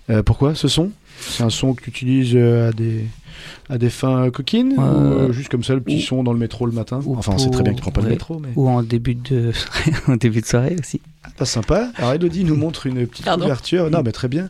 [0.09, 0.93] Euh, pourquoi ce son?
[1.21, 3.05] C'est un son que tu utilises euh, à des,
[3.69, 6.33] à des fins coquines Euh, Ou euh, juste comme ça, le petit ou- son dans
[6.33, 7.01] le métro le matin?
[7.07, 8.49] Enfin, on sait très bien que tu prends pas le métro, mais...
[8.57, 9.53] Ou en début de,
[10.09, 11.03] en début de soirée aussi.
[11.37, 11.91] Pas sympa.
[11.97, 13.43] Alors, Elodie nous montre une petite Pardon.
[13.45, 13.91] couverture.
[13.91, 14.49] Non, mais très bien.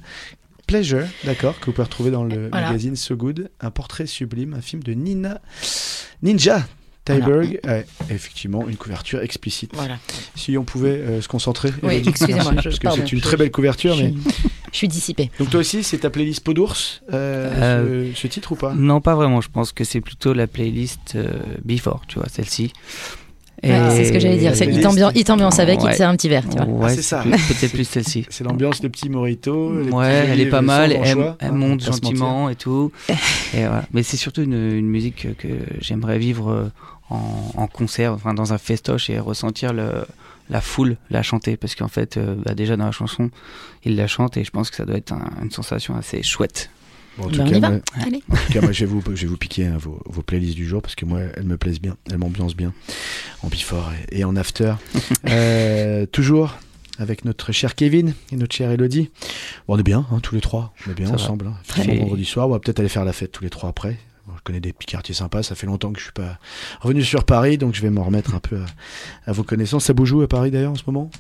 [0.73, 2.69] Pleasure, d'accord, que vous pouvez retrouver dans le Voilà.
[2.69, 3.51] magazine So Good.
[3.61, 5.41] Un portrait sublime, un film de Nina
[6.23, 6.67] Ninja
[7.05, 7.61] Tyberg.
[7.65, 9.73] Ouais, effectivement, une couverture explicite.
[9.75, 9.99] Voilà.
[10.35, 11.73] Si on pouvait euh, se concentrer.
[11.83, 12.09] Oui, Elodie.
[12.09, 13.95] excusez-moi, Merci, je- Parce que pardon, c'est une je- très belle couverture.
[13.97, 14.15] je, Mais...
[14.73, 15.31] je suis dissipée.
[15.39, 18.73] Donc, toi aussi, c'est ta playlist Peau d'ours, euh, ce, ce titre ou pas?
[18.75, 19.41] Non, pas vraiment.
[19.43, 21.29] Je pense que c'est plutôt la playlist euh,
[21.65, 22.73] Before, tu vois, celle-ci.
[23.65, 24.57] Et- Ouais, c'est ce que j'allais dire.
[24.57, 26.67] C'est- Il t'ambiance, il t'ambiance avec, il te sert un petit verre, tu vois.
[26.67, 27.21] Ouais, Ah, c'est ça.
[27.21, 28.27] plus- Peut-être plus celle-ci.
[28.29, 29.73] C'est l'ambiance, le petit morito.
[29.83, 32.91] les Ouais, petits elle est pas mal, elle, hein, monte gentiment et tout.
[33.55, 33.85] et voilà.
[33.93, 35.49] Mais c'est surtout une, une musique que,
[35.81, 36.69] j'aimerais vivre euh,
[37.11, 37.21] en,
[37.57, 39.91] en concert, enfin dans un festoche et ressentir le,
[40.51, 41.57] la foule la chanter.
[41.57, 43.31] Parce qu'en fait, euh, bah, déjà dans la chanson,
[43.85, 46.71] il la chante et je pense que ça doit être un- une sensation assez chouette.
[47.19, 48.23] Bon, en, tout cas, moi, Allez.
[48.31, 50.57] en tout cas, moi, je vais vous, je vais vous piquer hein, vos, vos playlists
[50.57, 52.73] du jour parce que moi, elles me plaisent bien, elles m'ambiancent bien
[53.43, 54.75] en before et, et en after.
[55.29, 56.59] Euh, toujours
[56.99, 59.11] avec notre cher Kevin et notre chère Elodie.
[59.69, 61.47] Bon, on est bien, hein, tous les trois, on est bien Ça ensemble.
[61.47, 61.55] hein.
[61.67, 63.97] Très vendredi soir, on va peut-être aller faire la fête tous les trois après.
[64.27, 66.39] Bon, je connais des petits quartiers sympas, ça fait longtemps que je suis pas
[66.81, 68.67] revenu sur Paris, donc je vais m'en remettre un peu à,
[69.31, 69.85] à vos connaissances.
[69.87, 71.11] Ça bouge où à Paris d'ailleurs en ce moment?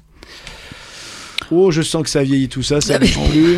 [1.55, 3.57] Oh, je sens que ça vieillit tout ça, ça bouge plus.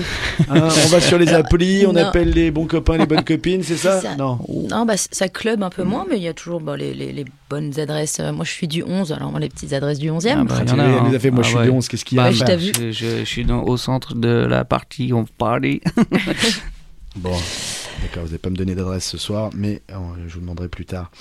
[0.50, 2.06] Hein, on va sur les applis, on Non.
[2.06, 4.38] appelle les bons copains, les bonnes copines, c'est ça, Ça- Non.
[4.70, 7.12] Non, bah, ça club un peu moins, mais il y a toujours bah, les, les-
[7.12, 8.18] les bonnes adresses.
[8.20, 10.38] Euh, Moi, je suis du 11, alors moi, les petites adresses du 11e.
[10.40, 11.04] Ah bah, Ah, il y en a, elle hein.
[11.08, 11.66] nous a fait, moi je Ah suis ouais.
[11.66, 12.72] de 11, qu'est-ce qu'il y a Bah, je vu.
[12.76, 15.80] Je, je- je suis dans- au centre de la partie on party.
[17.16, 17.30] Bon,
[18.02, 19.94] d'accord, vous n'allez pas me donner d'adresse ce soir, mais euh,
[20.26, 21.12] je vous demanderai plus tard.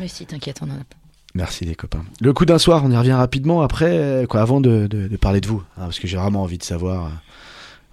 [0.00, 0.96] Mais si, t'inquiète, on en a pas.
[1.36, 2.02] Merci les copains.
[2.20, 5.16] Le coup d'un soir, on y revient rapidement après, euh, quoi, avant de, de- de
[5.16, 7.06] parler de vous, hein, parce que j'ai vraiment envie de savoir.
[7.06, 7.08] euh,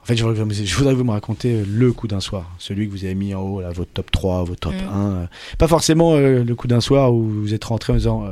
[0.02, 2.08] En fait, je voudrais, que vous- je voudrais que vous me raconter euh, le coup
[2.08, 4.74] d'un soir, celui que vous avez mis en haut, là, votre top 3, votre top
[4.74, 4.94] Mm.
[4.94, 5.12] 1.
[5.14, 5.26] euh,
[5.58, 8.32] Pas forcément euh, le coup d'un soir où vous êtes rentré en disant, euh,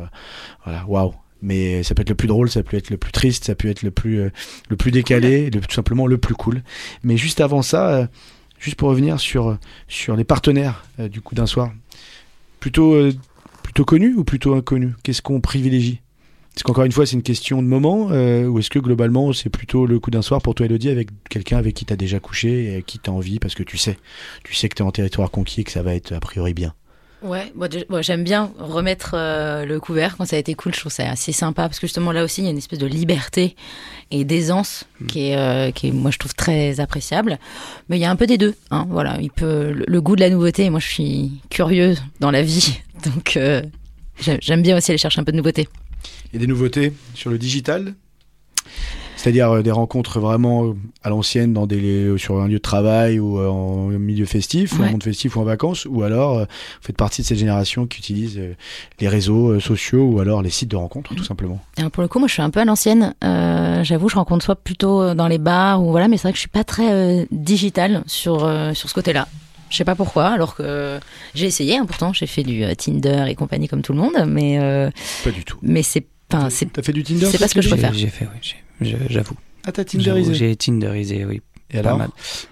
[0.66, 1.14] voilà, waouh.
[1.42, 3.68] Mais ça peut être le plus drôle, ça peut être le plus triste, ça peut
[3.70, 4.30] être le plus, euh,
[4.70, 6.62] le plus décalé, le- tout simplement le plus cool.
[7.04, 8.08] Mais juste avant ça,
[8.60, 9.58] juste pour revenir sur,
[9.88, 11.72] sur les partenaires du coup d'un soir,
[12.60, 12.96] plutôt,
[13.72, 16.02] plutôt connus ou plutôt inconnus Qu'est-ce qu'on privilégie?
[16.58, 19.50] Est-ce qu'encore une fois, c'est une question de moment euh, ou est-ce que globalement, c'est
[19.50, 22.76] plutôt le coup d'un soir pour toi, Elodie, avec quelqu'un avec qui tu déjà couché
[22.76, 23.98] et qui tu as envie parce que tu sais,
[24.44, 26.74] tu sais que tu en territoire conquis et que ça va être a priori bien?
[27.24, 30.74] Ouais, moi, j'aime bien remettre euh, le couvert quand ça a été cool.
[30.74, 32.80] Je trouve ça assez sympa parce que justement là aussi il y a une espèce
[32.80, 33.56] de liberté
[34.10, 37.38] et d'aisance qui est, euh, qui est, moi je trouve très appréciable.
[37.90, 38.56] Mais il y a un peu des deux.
[38.72, 40.70] Hein, voilà, il peut le, le goût de la nouveauté.
[40.72, 43.62] Moi je suis curieuse dans la vie, donc euh,
[44.20, 45.68] j'aime bien aussi aller chercher un peu de nouveauté.
[46.34, 47.94] A des nouveautés sur le digital?
[49.22, 53.20] C'est-à-dire euh, des rencontres vraiment euh, à l'ancienne dans des sur un lieu de travail
[53.20, 56.44] ou euh, en milieu festif, ou en monde festif ou en vacances, ou alors euh,
[56.46, 58.54] vous faites partie de cette génération qui utilise euh,
[59.00, 61.60] les réseaux euh, sociaux ou alors les sites de rencontres tout simplement.
[61.78, 63.14] Alors pour le coup, moi je suis un peu à l'ancienne.
[63.24, 66.38] Euh, J'avoue, je rencontre soit plutôt dans les bars ou voilà, mais c'est vrai que
[66.38, 69.28] je suis pas très euh, digitale sur euh, sur ce côté-là.
[69.70, 71.00] Je sais pas pourquoi, alors que
[71.34, 71.78] j'ai essayé.
[71.78, 74.90] hein, pourtant, j'ai fait du euh, Tinder et compagnie comme tout le monde, mais euh,
[75.24, 75.58] Pas du tout.
[75.62, 77.98] mais c'est enfin c'est T'as fait du Tinder c'est pas ce que je Sylvie préfère.
[77.98, 79.36] J'ai fait, oui, je- j'avoue.
[79.66, 80.34] Ah t'as Tinderisé.
[80.34, 81.42] J'ai Tinderisé, oui.
[81.74, 82.10] Et pas alors mal.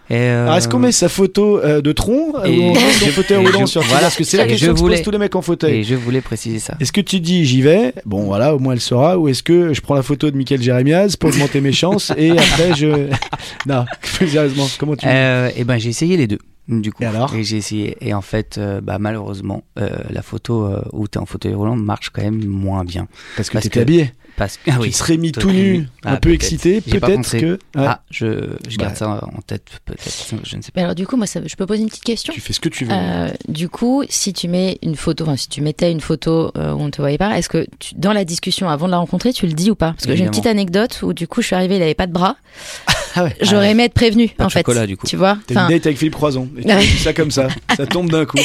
[0.09, 3.05] Et, euh, Alors, est-ce qu'on met sa photo euh, de tronc euh, Et- ou son
[3.07, 3.91] et- fauteuil et roulant je- sur Tinder?
[3.91, 4.05] voilà.
[4.05, 5.79] Parce que c'est la Et question je que se voulais- tous les mecs en fauteuil.
[5.79, 6.75] Et je voulais préciser ça.
[6.79, 7.93] Est-ce que tu dis j'y vais?
[8.05, 9.17] Bon voilà, au moins elle saura.
[9.17, 12.31] Ou est-ce que je prends la photo de Michael Jérémiaz pour augmenter mes chances et
[12.31, 13.09] après je.
[13.65, 15.05] Non, plus sérieusement, comment tu.
[15.05, 16.39] Euh, et ben j'ai essayé les deux.
[16.69, 17.33] Du coup, Et alors?
[17.41, 17.97] J'ai essayé.
[17.99, 21.55] Et en fait, euh, bah, malheureusement, euh, la photo euh, où tu es en fauteuil
[21.55, 23.07] roulant marche quand même moins bien.
[23.35, 24.11] Parce que t'étais que- habillé.
[24.39, 25.79] Parce que, ah tu oui, te serais mis tout nu, mis.
[26.05, 26.81] un Ah, peu excité.
[26.81, 27.45] Peut-être que.
[27.53, 28.97] ouais, Ah, je, je garde Bah.
[28.97, 30.01] ça en tête, peut-être.
[30.43, 30.79] Je ne sais pas.
[30.79, 32.33] Mais alors du coup, moi, ça, je peux poser une petite question?
[32.33, 32.91] Tu fais ce que tu veux.
[32.93, 36.73] Euh, du coup, si tu mets une photo, enfin si tu mettais une photo euh,
[36.73, 39.33] où on te voyait pas, est-ce que tu- dans la discussion avant de la rencontrer,
[39.33, 39.91] tu le dis ou pas?
[39.91, 42.07] Parce que j'ai une petite anecdote où du coup, je suis arrivée, il avait pas
[42.07, 42.37] de bras.
[43.15, 43.35] Ah ouais.
[43.41, 44.59] J'aurais aimé être prévenue Pas en de fait.
[44.59, 45.07] chocolat, du coup.
[45.07, 46.47] Tu vois T'as une Enfin, date avec Philippe Croison.
[46.57, 47.47] Et tu dis ça comme ça.
[47.77, 48.37] Ça tombe d'un coup.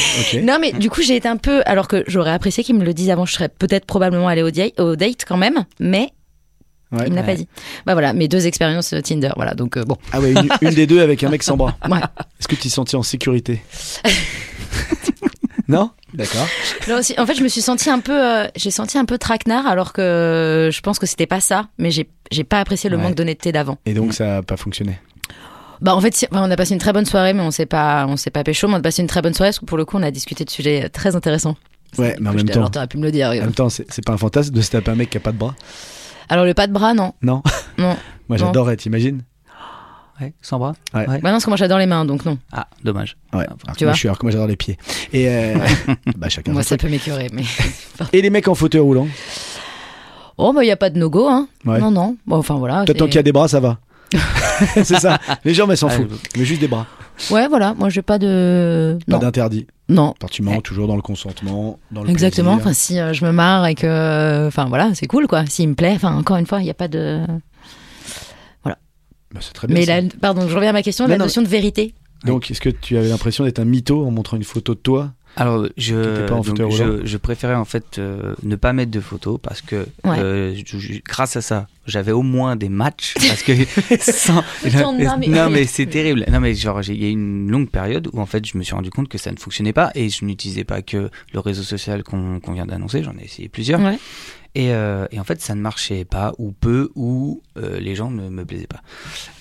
[0.43, 1.61] Non, mais du coup, j'ai été un peu.
[1.65, 4.49] Alors que j'aurais apprécié qu'il me le dise avant, je serais peut-être probablement allée au,
[4.51, 6.09] dia- au date quand même, mais
[6.91, 7.03] Ouais.
[7.07, 7.27] il me l'a Ouais.
[7.27, 7.47] pas dit.
[7.85, 9.31] Bah voilà, mes deux expériences euh, Tinder.
[9.35, 9.97] Voilà, donc euh, bon.
[10.13, 11.75] Ah ouais, une, une des deux avec un mec sans bras.
[11.89, 11.97] Ouais.
[12.39, 13.61] Est-ce que tu t'es senti en sécurité?
[15.67, 16.47] Non D'accord.
[17.17, 18.13] En fait, je me suis sentie un peu.
[18.13, 21.89] euh, j'ai senti un peu traquenard, alors que je pense que c'était pas ça, mais
[21.91, 23.03] j'ai pas apprécié le Ouais.
[23.03, 23.77] manque d'honnêteté d'avant.
[23.85, 24.99] Et donc ça n'a pas fonctionné.
[25.81, 28.15] Bah en fait, on a passé une très bonne soirée, mais on s'est pas, on
[28.15, 29.83] s'est pas pécho, mais on a passé une très bonne soirée parce que pour le
[29.85, 31.55] coup, on a discuté de sujets euh, très intéressants.
[31.97, 32.59] Ouais, mais en même temps.
[32.59, 33.27] Alors t'aurais pu me le dire.
[33.29, 35.31] En même temps, c'est pas un fantasme de se taper un mec qui a pas
[35.33, 35.55] de bras
[36.29, 37.41] Alors le pas de bras, non, Non
[37.77, 37.97] non.
[38.29, 39.21] Moi j'adorerais, t'imagines
[40.21, 41.05] Ouais, sans bras Ouais.
[41.05, 42.37] Bah non, parce que moi j'adore les mains, donc non.
[42.53, 43.17] Ah, dommage.
[43.33, 43.39] Ouais.
[43.45, 44.77] Alors que Tu moi, vois je suis alors que moi j'adore les pieds.
[45.11, 45.55] Et euh,
[46.17, 46.53] bah chacun.
[46.53, 46.81] Moi ça truc.
[46.89, 47.43] peut m'écœurer, mais.
[48.13, 49.07] Et les mecs en fauteuil roulant
[50.37, 51.47] Oh bah y a pas de no go, hein.
[51.65, 51.79] Ouais.
[51.79, 52.17] Non non.
[52.27, 52.85] Bon enfin voilà.
[52.85, 53.77] Toi tant qu'il y a des bras, ça va.
[54.75, 55.17] c'est ça.
[55.43, 56.11] Les gens, mais s'en Ah, foutent.
[56.33, 56.85] je- Mais juste des bras.
[57.31, 57.73] Ouais voilà.
[57.73, 58.97] Moi j'ai pas de.
[59.07, 59.19] Pas Non.
[59.19, 59.67] d'interdit.
[59.89, 60.11] Non.
[60.11, 62.55] Appartement, toujours dans le consentement, dans le Exactement.
[62.55, 62.65] plaisir.
[62.67, 65.45] Enfin si euh, je me marre et que, enfin voilà, c'est cool quoi.
[65.45, 65.93] S'il me plaît.
[65.95, 67.21] Enfin encore une fois, il y a pas de.
[69.35, 69.75] Bah, c'est très bien.
[69.77, 70.01] Mais ça.
[70.01, 71.05] la, pardon, je reviens à ma question.
[71.05, 71.93] Non, la non, notion de vérité.
[72.23, 75.11] Donc, est-ce que tu avais l'impression d'être un mytho en montrant une photo de toi
[75.35, 78.89] Alors, je, T'étais pas en donc, je, je préférais en fait euh, ne pas mettre
[78.89, 80.17] de photos parce que Ouais.
[80.17, 83.51] euh, je- je- grâce à ça, j'avais au moins des matchs parce que
[83.99, 86.25] sans- non, mais- non mais c'est terrible.
[86.31, 88.57] Non mais genre j'ai- il y a eu une longue période où en fait je
[88.57, 91.39] me suis rendu compte que ça ne fonctionnait pas et je n'utilisais pas que le
[91.39, 93.81] réseau social qu'on vient d'annoncer, j'en ai essayé plusieurs.
[93.81, 93.99] Ouais.
[94.55, 98.09] Et, euh, et en fait, ça ne marchait pas, ou peu, ou euh, les gens
[98.09, 98.81] ne me plaisaient pas.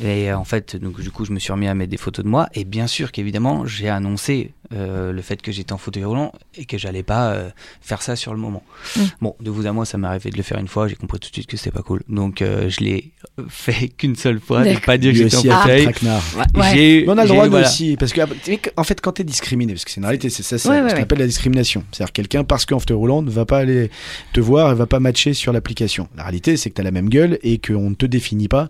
[0.04, 2.24] Et euh, en fait, donc, du coup, je me suis remis à mettre des photos
[2.24, 2.48] de moi.
[2.52, 6.64] Et bien sûr qu'évidemment, j'ai annoncé euh, le fait que j'étais en fauteuil roulant et
[6.64, 7.50] que j'allais pas euh,
[7.80, 8.62] faire ça sur le moment.
[8.96, 9.00] Mm.
[9.20, 10.88] Bon, de vous à moi, ça m'est arrivé de le faire une fois.
[10.88, 12.02] J'ai compris tout de suite que c'était pas cool.
[12.08, 13.12] Donc, euh, je l'ai
[13.48, 14.62] fait qu'une seule fois.
[14.64, 14.86] J'ai D'accord.
[14.86, 15.86] pas dit que j'étais en fauteuil.
[16.54, 17.04] Ouais.
[17.08, 17.66] On a le droit voilà.
[17.68, 18.26] aussi, parce que ah,
[18.76, 20.82] en fait, quand t'es discriminé, parce que c'est une réalité, c'est ça, c'est Ouais, ce
[20.82, 21.02] ouais, qu'on ouais.
[21.02, 21.84] appelle la discrimination.
[21.92, 23.90] C'est-à-dire quelqu'un parce qu'en fauteuil roulant ne va pas aller
[24.32, 26.08] te voir, et va pas matcher sur l'application.
[26.16, 28.68] La réalité, c'est que t'as la même gueule et qu'on ne te définit pas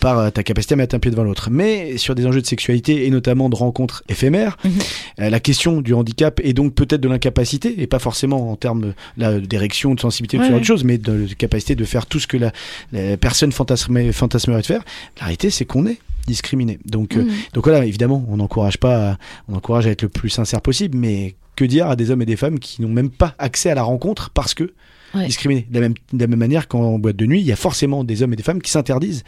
[0.00, 1.48] par ta capacité à mettre un pied devant l'autre.
[1.50, 4.72] Mais sur des enjeux de sexualité et notamment de rencontres éphémères, Mhm.
[5.30, 9.94] La question du handicap et donc peut-être de l'incapacité, et pas forcément en termes d'érection,
[9.94, 10.60] de sensibilité, ou Ouais, ce genre ouais.
[10.60, 12.52] de choses, mais de, de capacité de faire tout ce que la,
[12.92, 14.82] la personne fantasmerait, fantasmerait de faire.
[15.18, 16.78] La réalité, c'est qu'on est discriminé.
[16.84, 17.30] Donc, euh, Mhm.
[17.54, 19.18] donc voilà, évidemment, on n'encourage pas, à-
[19.48, 22.26] on encourage à être le plus sincère possible, mais que dire à des hommes et
[22.26, 24.72] des femmes qui n'ont même pas accès à la rencontre parce que
[25.16, 25.26] Ouais.
[25.26, 25.66] discriminés.
[25.70, 28.04] De la, même, de la même manière qu'en boîte de nuit, il y a forcément
[28.04, 29.24] des hommes et des femmes qui s'interdisent,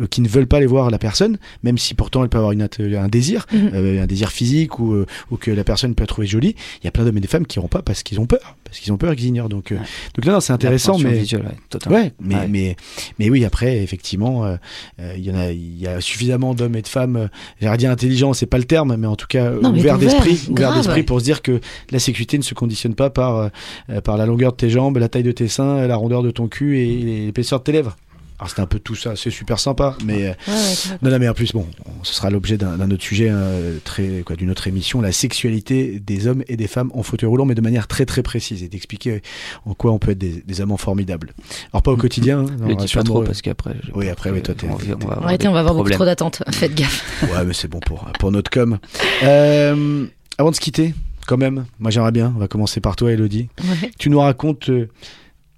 [0.00, 2.52] euh, qui ne veulent pas aller voir la personne, même si pourtant elle peut avoir
[2.52, 3.70] une, int- un désir, Mhm.
[3.74, 6.54] euh, un désir physique ou, euh, ou que la personne peut trouver jolie.
[6.82, 8.56] Il y a plein d'hommes et des femmes qui n'iront pas parce qu'ils ont peur,
[8.64, 9.48] parce qu'ils ont peur et qu'ils ignorent.
[9.48, 9.82] Donc, euh, Ouais.
[10.16, 11.44] donc non, non, c'est intéressant, mais visuelle,
[11.90, 12.76] ouais, mais, mais,
[13.18, 14.56] mais oui, après, effectivement, euh,
[15.00, 17.28] euh, il y en a, il y a suffisamment d'hommes et de femmes, euh,
[17.60, 20.40] j'allais dire intelligents, c'est pas le terme, mais en tout cas, euh, Non, d'ouverts, d'esprit,
[20.48, 21.60] ouverts grave, d'esprit pour se dire que
[21.90, 23.48] la sécurité ne se conditionne pas par, euh,
[23.90, 26.30] euh, par la longueur de tes jambes, la taille de tes seins, la rondeur de
[26.30, 26.86] ton cul et
[27.24, 27.96] l'épaisseur de tes lèvres.
[28.40, 30.98] Alors c'est un peu tout ça, c'est super sympa, mais euh, Ouais, ouais, grave.
[31.02, 34.22] non, non, mais en plus, bon, on- ce sera l'objet d'un autre sujet, euh, très,
[34.26, 37.54] quoi, d'une autre émission, la sexualité des hommes et des femmes en fauteuil roulant, mais
[37.54, 39.22] de manière très très précise et d'expliquer
[39.66, 41.32] en quoi on peut être des, des amants formidables.
[41.72, 43.04] Alors pas au quotidien, hein, non, Le dis pas rassure-moi.
[43.20, 43.76] trop parce qu'après.
[43.84, 45.94] je Oui, après, oui, toi, t'es- on on va on va avoir beaucoup problèmes.
[45.96, 46.42] trop d'attentes.
[46.50, 47.22] Faites gaffe.
[47.32, 48.78] Ouais, mais c'est bon pour, pour notre com.
[49.22, 50.06] Euh,
[50.38, 50.92] avant de se quitter,
[51.26, 53.48] quand même, moi j'aimerais bien, on va commencer par toi, Elodie.
[53.62, 53.90] Ouais.
[53.98, 54.88] Tu nous racontes euh,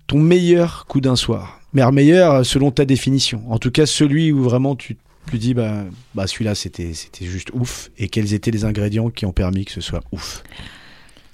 [0.07, 1.61] ton meilleur coup d'un soir.
[1.73, 3.43] Mais meilleur euh, selon ta définition.
[3.51, 4.97] En tout cas, celui où vraiment tu
[5.31, 7.91] tu dis, bah, bah celui-là c'était c'était juste ouf.
[7.99, 10.43] Et quels étaient les ingrédients qui ont permis que ce soit ouf?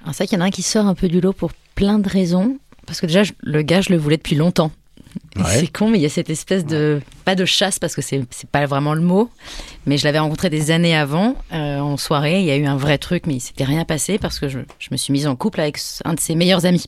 [0.03, 1.53] Alors, c'est vrai qu'il y en a un qui sort un peu du lot pour
[1.75, 2.59] plein de raisons.
[2.87, 4.73] Parce que déjà, le gars, je le voulais depuis longtemps.
[5.37, 5.45] Ouais.
[5.61, 7.01] C'est con, mais il y a cette espèce de.
[7.25, 9.31] Pas de chasse, parce que c'est c'est pas vraiment le mot.
[9.87, 12.41] Mais je l'avais rencontré des années avant, euh, en soirée.
[12.41, 14.61] Il y a eu un vrai truc, mais il s'était rien passé parce que je,
[14.79, 16.87] je me suis mise en couple avec un de ses meilleurs amis.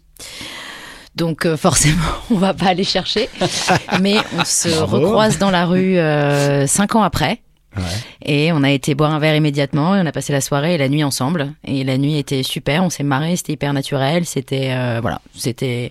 [1.17, 3.29] Donc, euh, forcément, on va pas aller chercher.
[4.01, 4.99] mais on se Bravo.
[4.99, 7.41] recroise dans la rue euh, cinq ans après.
[7.77, 7.83] Ouais.
[8.25, 10.79] Et on a été boire un verre immédiatement et on a passé la soirée et
[10.79, 11.53] la nuit ensemble.
[11.65, 15.91] Et la nuit était super, on s'est marré, c'était hyper naturel, c'était euh, voilà, c'était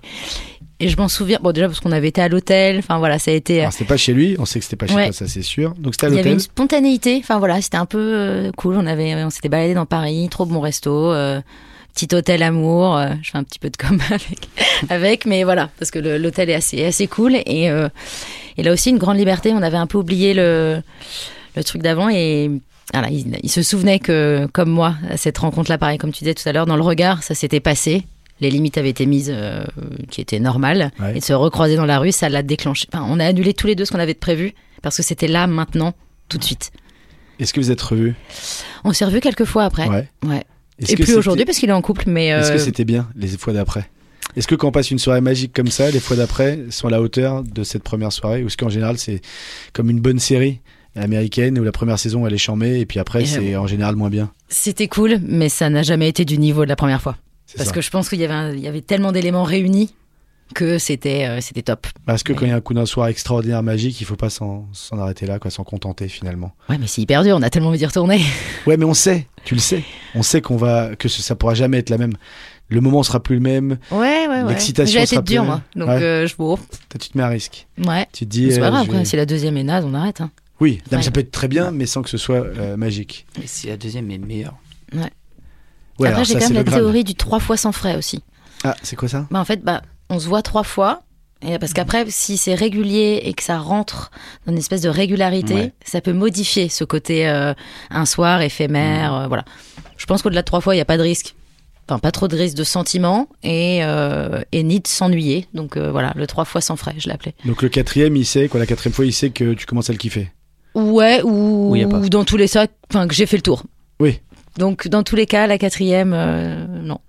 [0.79, 1.39] et je m'en souviens.
[1.41, 3.61] Bon déjà parce qu'on avait été à l'hôtel, enfin voilà, ça a été.
[3.61, 5.03] Alors c'était pas chez lui, on sait que c'était pas chez Ouais.
[5.05, 5.73] toi, ça c'est sûr.
[5.77, 6.33] Donc c'était à il y avait l'hôtel.
[6.33, 8.75] une spontanéité, enfin voilà, c'était un peu euh, cool.
[8.77, 11.41] On avait, on s'était baladé dans Paris, trop bon resto, euh,
[11.95, 12.97] petit hôtel amour.
[12.97, 14.49] euh, je fais un petit peu de com avec,
[14.89, 17.87] avec, mais voilà, parce que le- l'hôtel est assez, assez cool et euh,
[18.57, 19.51] et là aussi une grande liberté.
[19.53, 20.81] On avait un peu oublié le
[21.55, 22.49] le truc d'avant et
[22.91, 26.47] voilà, il, il se souvenait que, comme moi, cette rencontre-là, pareil, comme tu disais tout
[26.49, 28.03] à l'heure, dans le regard, ça s'était passé.
[28.43, 29.63] Les limites avaient été mises, euh,
[30.11, 30.91] qui étaient normales.
[30.99, 31.15] Ouais.
[31.15, 32.87] Et de se recroiser dans la rue, ça l'a déclenché.
[32.93, 35.29] Enfin, on a annulé tous les deux ce qu'on avait de prévu parce que c'était
[35.29, 35.93] là, maintenant,
[36.27, 36.71] tout de suite.
[37.39, 38.15] Est-ce que vous êtes revus?
[38.83, 39.87] On s'est revus quelques fois après.
[39.87, 40.43] Ouais.
[40.79, 42.27] Et plus aujourd'hui parce qu'il est en couple, mais.
[42.27, 43.89] Est-ce euh, que c'était bien les fois d'après?
[44.35, 46.91] Est-ce que quand on passe une soirée magique comme ça, les fois d'après sont à
[46.91, 48.43] la hauteur de cette première soirée?
[48.43, 49.21] Ou est-ce qu'en général c'est
[49.71, 50.59] comme une bonne série
[50.95, 54.09] américaine où la première saison elle est chambée et puis après c'est en général moins
[54.09, 54.31] bien?
[54.49, 57.15] C'était cool, mais ça n'a jamais été du niveau de la première fois.
[57.57, 57.75] Parce ça.
[57.75, 59.93] que je pense qu'il y avait, un- il y avait tellement d'éléments réunis
[60.55, 61.87] que c'était euh, c'était top.
[62.05, 64.15] Parce que Mais- quand il y a un coup d'un soir extraordinaire magique, il faut
[64.15, 66.51] pas s'en arrêter là, quoi, s'en contenter finalement.
[66.69, 68.21] Ouais, mais c'est hyper dur, on a tellement envie d'y retourner.
[68.67, 69.83] Ouais, mais on sait, tu le sais,
[70.15, 72.13] on sait qu'on va que ça, ça pourra jamais être la même.
[72.69, 73.77] Le moment sera plus le même.
[73.91, 74.49] Ouais, ouais, ouais.
[74.49, 75.61] L'excitation sera dur, plus- moi.
[75.75, 76.01] Donc, Ouais.
[76.01, 76.55] euh, je bon.
[76.55, 77.67] Toi, tu te mets à risque.
[77.85, 78.07] Ouais.
[78.13, 78.51] Tu te dis.
[78.51, 80.21] C'est pas euh, grave, vais- si la deuxième est naze, on arrête.
[80.21, 80.31] Hein.
[80.61, 81.03] Oui, non, mais Ouais.
[81.03, 83.25] ça peut être très bien, mais sans que ce soit euh, magique.
[83.43, 84.55] Et si la deuxième est meilleure.
[84.93, 85.09] Ouais,
[86.01, 88.23] après, j'ai quand même la théorie du trois fois sans frais aussi.
[88.63, 89.27] Ah, c'est quoi ça?
[89.31, 91.01] Bah, en fait, bah, on se voit trois fois.
[91.45, 94.11] Et parce qu'après, si c'est régulier et que ça rentre
[94.45, 95.73] dans une espèce de régularité, Ouais.
[95.83, 97.53] ça peut modifier ce côté euh,
[97.89, 99.13] un soir éphémère.
[99.13, 99.43] euh, voilà.
[99.97, 101.35] Je pense qu'au-delà de trois fois, il n'y a pas de risque.
[101.85, 105.47] Enfin, pas trop de risque de sentiment et, euh, et ni de s'ennuyer.
[105.53, 107.35] Donc euh, voilà, le trois fois sans frais, je l'appelais.
[107.43, 109.93] Donc le quatrième, il sait, quoi, la quatrième fois, il sait que tu commences à
[109.93, 110.31] le kiffer?
[110.75, 113.63] Ouais, ou, Ou dans tous les cas, enfin, que j'ai fait le tour.
[113.99, 114.21] Oui.
[114.57, 116.99] Donc, dans tous les cas, la quatrième, euh, non.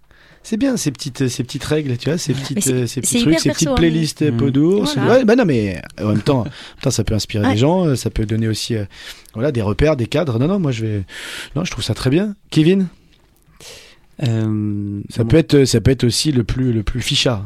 [0.42, 3.38] C'est bien ces petites, ces petites règles, tu vois, ces petites, euh, ces petits trucs,
[3.38, 3.74] ces perso, petites hein.
[3.76, 4.95] playlists peau d'ours.
[4.95, 5.12] Voilà.
[5.20, 6.45] Ouais, bah non, mais en même temps,
[6.76, 7.53] putain, ça peut inspirer Ouais.
[7.55, 8.84] des gens, euh, ça peut donner aussi, euh,
[9.32, 10.38] voilà, des repères, des cadres.
[10.38, 11.05] Non, non, moi je vais,
[11.57, 12.34] non, je trouve ça très bien.
[12.51, 12.88] Kevin,
[14.22, 17.45] Euh, ça bon, peut être, ça peut être aussi le plus, le plus fichard.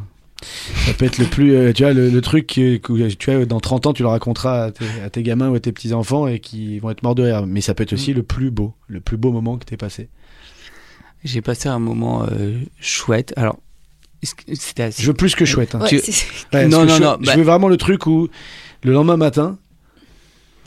[0.86, 3.44] Ça peut être le plus, euh, tu vois, le, le truc que, que, tu vois,
[3.44, 6.28] dans 30 ans, tu le raconteras à tes, à tes gamins ou à tes petits-enfants
[6.28, 7.46] et qui vont être morts de rire.
[7.46, 7.94] Mais ça peut être Mm.
[7.94, 10.08] aussi le plus beau, le plus beau moment que t'aies passé.
[11.24, 13.32] J'ai passé un moment euh, chouette.
[13.36, 13.58] Alors,
[14.22, 15.02] c'était assez.
[15.02, 15.74] Je veux plus que chouette.
[15.74, 15.80] hein.
[15.80, 18.06] Ouais, Tu- c'est- Ouais, Non, que non, je, non, bah- Je veux vraiment le truc
[18.06, 18.28] où
[18.84, 19.58] le lendemain matin.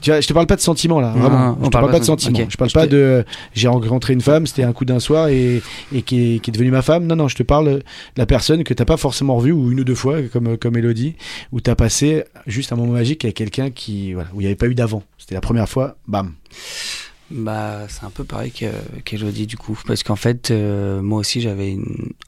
[0.02, 1.58] Tu vois, je te parle pas de sentiments là, Non, vraiment.
[1.60, 2.39] on je te parle parle pas de de- sentiments.
[2.39, 2.45] ok.
[2.49, 3.24] Je parle Je pas de.
[3.54, 5.62] J'ai rencontré une femme, c'était un coup d'un soir et,
[5.93, 7.06] et qui, est, qui est devenue ma femme.
[7.06, 7.84] Non, non, je te parle de
[8.18, 11.16] la personne que t'as pas forcément revue ou une ou deux fois, comme, comme Elodie,
[11.52, 14.56] où t'as passé juste un moment magique avec quelqu'un qui, voilà, où il n'y avait
[14.56, 15.04] pas eu d'avant.
[15.18, 16.34] C'était la première fois, bam.
[17.30, 18.66] Bah, c'est un peu pareil que-
[19.06, 21.78] qu'Elodie du coup, parce qu'en fait, euh, moi aussi j'avais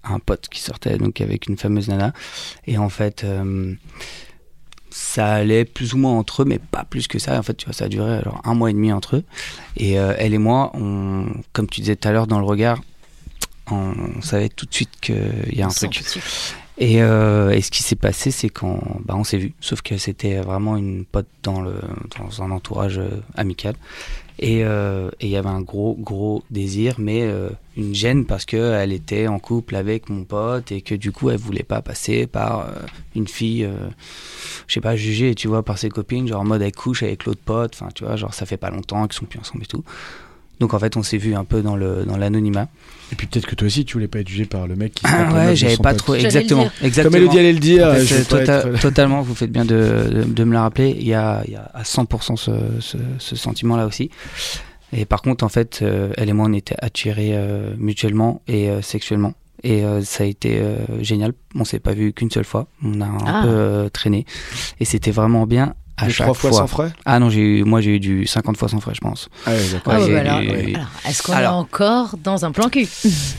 [0.06, 2.14] un pote qui sortait donc avec une fameuse nana,
[2.68, 3.74] et en fait, euh,
[4.94, 7.38] ça allait plus ou moins entre eux, mais pas plus que ça.
[7.38, 9.24] En fait, tu vois, ça a duré alors un mois et demi entre eux,
[9.76, 12.80] et euh, elle et moi, on, comme tu disais tout à l'heure dans le regard,
[13.72, 16.04] on, on savait tout de suite qu'il y a un truc.
[16.78, 19.98] Et, euh, et ce qui s'est passé, c'est qu'on bah, on s'est vu, sauf que
[19.98, 21.76] c'était vraiment une pote dans, le,
[22.20, 23.76] dans un entourage euh, amical.
[24.40, 28.46] Et euh, et il y avait un gros, gros désir, mais euh, une gêne parce
[28.46, 32.26] qu'elle était en couple avec mon pote et que du coup, elle voulait pas passer
[32.26, 32.72] par euh,
[33.16, 33.70] une fille,
[34.68, 37.26] je sais pas, jugée, tu vois, par ses copines, genre en mode elle couche avec
[37.26, 39.68] l'autre pote, enfin, tu vois, genre ça fait pas longtemps qu'ils sont plus ensemble et
[39.68, 39.84] tout.
[40.64, 42.70] Donc en fait, on s'est vu un peu dans le dans l'anonymat.
[43.12, 45.04] Et puis peut-être que toi aussi, tu voulais pas être jugé par le mec qui.
[45.12, 45.98] la Ah ouais, j'avais pas pote.
[45.98, 46.72] trop exactement, dire.
[46.82, 47.12] exactement.
[47.18, 49.76] Comme Elodie allait le dire, En fait, je tota- être- totalement, vous faites bien de,
[50.10, 50.96] de, de me le rappeler.
[50.98, 54.10] Il y a, il y a à 100% ce, ce, ce sentiment-là aussi.
[54.94, 58.70] Et par contre, en fait, euh, elle et moi, on était attirés euh, mutuellement et
[58.70, 59.34] euh, sexuellement.
[59.64, 61.34] Et euh, ça a été euh, génial.
[61.56, 62.68] On s'est pas vu qu'une seule fois.
[62.84, 63.42] On a un Ah.
[63.44, 64.26] peu euh, traîné.
[64.80, 66.60] Et c'était vraiment bien à chaque trois fois fois.
[66.60, 69.02] sans frais Ah non, j'ai eu, moi j'ai eu du 50 fois sans frais, je
[69.02, 69.30] pense.
[69.46, 69.94] Ah ouais, d'accord.
[69.96, 70.76] Ah ouais, bah eu
[71.08, 72.88] est-ce qu'on est encore dans un plan cul?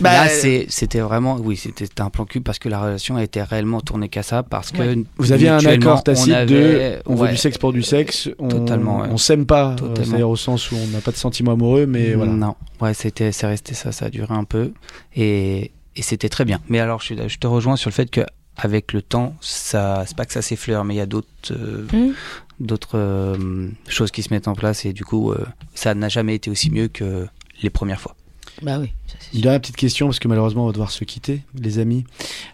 [0.01, 3.23] Bah, Là, euh, c'était vraiment, oui, c'était un plan cul parce que la relation a
[3.25, 4.99] été réellement tournée qu'à ça parce que Ouais.
[5.19, 7.31] Vous aviez un accord tacite on de on veut ouais.
[7.31, 9.09] du sexe pour du sexe, on, Totalement, ouais.
[9.11, 12.15] on s'aime pas, euh, c'est-à-dire au sens où on n'a pas de sentiments amoureux, mais
[12.15, 12.33] voilà.
[12.33, 14.73] Non, ouais, c'était, c'est resté ça, ça a duré un peu
[15.17, 16.61] et, et c'était très bien.
[16.69, 18.21] Mais alors, je te rejoins sur le fait que
[18.57, 21.87] avec le temps, ça, c'est pas que ça s'effleure, mais il y a d'autres, euh,
[21.93, 22.15] Mm.
[22.61, 25.45] d'autres euh, choses qui se mettent en place et du coup, euh,
[25.75, 27.27] ça n'a jamais été aussi mieux que
[27.63, 28.17] les premières fois.
[28.63, 31.43] Bah oui, ça, Une dernière petite question, parce que malheureusement on va devoir se quitter,
[31.59, 32.05] les amis.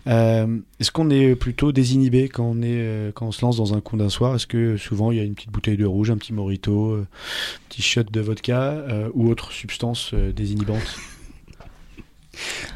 [0.07, 3.75] Euh, Est-ce qu'on est plutôt désinhibé quand on, est, euh, quand on se lance dans
[3.75, 4.35] un coup d'un soir?
[4.35, 7.07] Est-ce que souvent il y a une petite bouteille de rouge, un petit morito, euh,
[7.07, 10.97] un petit shot de vodka euh, ou autre substance euh, désinhibante?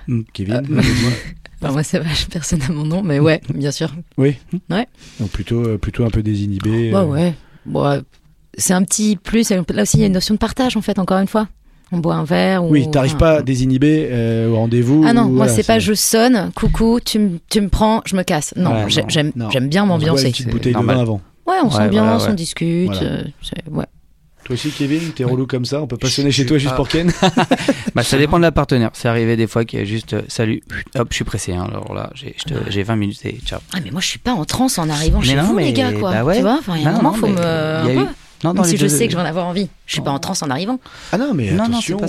[0.07, 0.21] Mm.
[0.35, 0.81] Kevin
[1.69, 3.93] Euh, moi, ça va, personne n'a mon nom, mais ouais, bien sûr.
[4.19, 4.37] Oui
[4.71, 4.87] Ouais.
[5.21, 6.91] Donc plutôt, euh, plutôt un peu désinhibé.
[6.91, 7.35] Bah euh, ouais.
[7.67, 8.01] Bon, ouais.
[8.57, 9.51] c'est un petit plus.
[9.51, 11.49] Là aussi, il y a une notion de partage, en fait, encore une fois.
[11.93, 12.65] On boit un verre.
[12.65, 15.05] Oui, ou- t'arrives enfin, pas désinhibé euh, au rendez-vous.
[15.07, 18.01] Ah non, ou moi voilà, c'est pas je sonne, coucou, tu, me- tu me prends,
[18.07, 18.53] je me casse.
[18.57, 20.27] Non, Ouais, j'aime bien On se boit m'ambiancer.
[20.27, 20.97] une petite bouteille normal.
[20.97, 21.21] de vin avant.
[21.47, 22.31] Ouais, on Ouais, s'ambiance, voilà, ouais.
[22.31, 22.87] on discute.
[22.87, 23.03] Voilà.
[23.03, 23.23] euh,
[23.71, 23.85] ouais.
[24.45, 26.87] Toi aussi, Kevin, t'es relou comme ça On peut pas sonner chez toi juste pour
[26.89, 27.11] Ken
[27.95, 28.91] Bah, ça dépend de la partenaire.
[28.93, 30.63] C'est arrivé des fois qu'il y a juste, euh, salut,
[30.97, 31.53] hop, je suis pressé.
[31.55, 31.65] hein.
[31.69, 33.61] Alors là, j'ai, je te- j'ai 20 minutes et ciao.
[33.73, 35.65] Ah mais moi je suis pas en transe en arrivant Mais chez non, vous mais
[35.65, 36.11] les gars quoi.
[36.13, 36.37] bah ouais.
[36.37, 37.39] Tu vois, enfin il y a un Non, moment non, faut mais me
[37.91, 38.07] il y a eu-.
[38.43, 39.71] Non, Même dans si je deux- sais que je vais en avoir envie.
[39.87, 40.81] Je suis pas en transe en arrivant.
[41.13, 42.07] Ah non, mais Non, attention, pas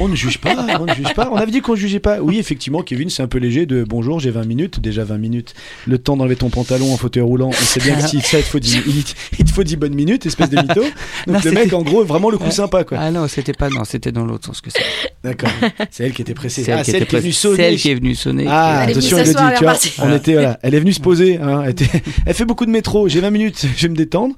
[0.00, 1.28] on, on ne juge pas, on ne juge pas.
[1.30, 2.20] On avait dit qu'on jugeait pas.
[2.20, 5.54] Oui, effectivement, Kevin, c'est un peu léger de bonjour, j'ai 20 minutes, déjà 20 minutes.
[5.86, 8.42] Le temps d'enlever ton pantalon en fauteuil roulant, on sait bien que si ça, il
[8.42, 9.04] te faut 10, il,
[9.38, 10.82] il te faut 10 bonnes minutes, espèce de mytho.
[11.28, 12.98] Donc Non, le mec, en gros, vraiment le coup sympa, quoi.
[13.00, 14.80] Ah non, c'était pas, non, c'était dans l'autre sens que ça.
[15.22, 15.50] D'accord.
[15.92, 16.64] C'est elle qui était pressée.
[16.64, 17.56] C'est elle Ah, qui c'est elle était qui est venue sonner.
[17.56, 18.44] C'est elle qui est venue sonner.
[18.48, 19.74] Ah, Elle est venue attention, elle est tu vois,
[20.10, 20.58] on était, voilà.
[20.62, 23.30] Elle est venue se poser, hein, elle, était- elle fait beaucoup de métro, j'ai 20
[23.30, 24.34] minutes, je vais me détendre.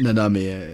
[0.00, 0.44] non, non, mais.
[0.48, 0.68] euh,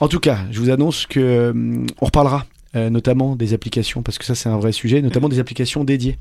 [0.00, 2.44] En tout cas, je vous annonce que hum, on reparlera.
[2.76, 6.18] Euh, notamment des applications, parce que ça c'est un vrai sujet, notamment des applications dédiées.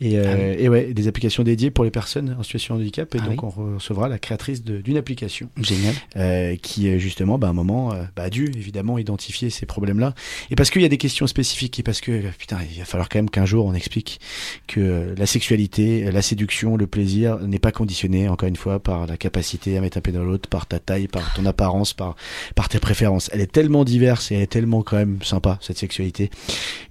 [0.00, 0.64] Et, euh, Ah oui.
[0.64, 3.14] et ouais, des applications dédiées pour les personnes en situation de handicap.
[3.14, 3.48] Et Ah donc oui.
[3.56, 5.94] on recevra la créatrice d'une application Génial.
[6.16, 10.14] euh, qui justement bah, à un moment bah, a dû évidemment identifier ces problèmes-là
[10.50, 13.08] et parce qu'il y a des questions spécifiques et parce que putain il va falloir
[13.08, 14.20] quand même qu'un jour on explique
[14.66, 19.16] que la sexualité, la séduction, le plaisir n'est pas conditionné encore une fois par la
[19.16, 22.16] capacité à mettre un pied dans l'autre, par ta taille, par ton apparence, par
[22.54, 23.28] par tes préférences.
[23.32, 26.30] Elle est tellement diverse et elle est tellement quand même sympa cette sexualité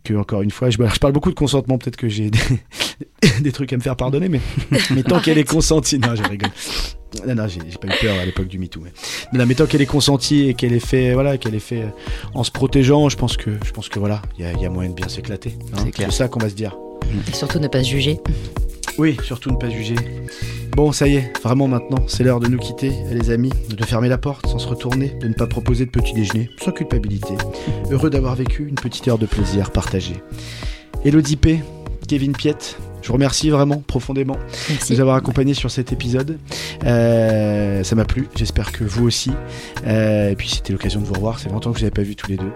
[0.04, 2.40] que encore une fois je, je parle beaucoup de consentement peut-être que j'ai des,
[3.42, 4.42] des trucs à me faire pardonner mais
[4.96, 6.52] mais tant qu'elle est consentie non je rigole
[7.28, 8.80] Non, non, j'ai pas eu peur à l'époque du MeToo.
[8.82, 8.92] Mais...
[9.34, 11.82] Non, non, mais tant qu'elle est consentie et qu'elle est fait, voilà, qu'elle est fait
[11.82, 11.88] euh,
[12.34, 14.66] en se protégeant, je pense que, je pense que voilà, il y, a- il y
[14.66, 15.58] a moyen de bien s'éclater.
[15.74, 15.84] hein.
[15.94, 16.74] C'est ça qu'on va se dire.
[17.28, 18.18] Et surtout ne pas se juger.
[18.98, 19.96] Oui, surtout ne pas juger.
[20.76, 24.08] Bon, ça y est, vraiment maintenant, c'est l'heure de nous quitter, les amis, de fermer
[24.08, 27.34] la porte sans se retourner, de ne pas proposer de petit déjeuner, sans culpabilité.
[27.90, 30.22] Heureux d'avoir vécu une petite heure de plaisir partagée.
[31.04, 31.62] Elodie P,
[32.12, 34.36] Kevin Piette, je vous remercie vraiment profondément
[34.68, 36.40] de nous avoir accompagnés sur cet épisode.
[36.84, 39.32] Euh, ça m'a plu, j'espère que vous aussi.
[39.88, 42.02] Euh, et puis c'était l'occasion de vous revoir, c'est longtemps que je vous avais pas
[42.02, 42.52] vu tous les deux.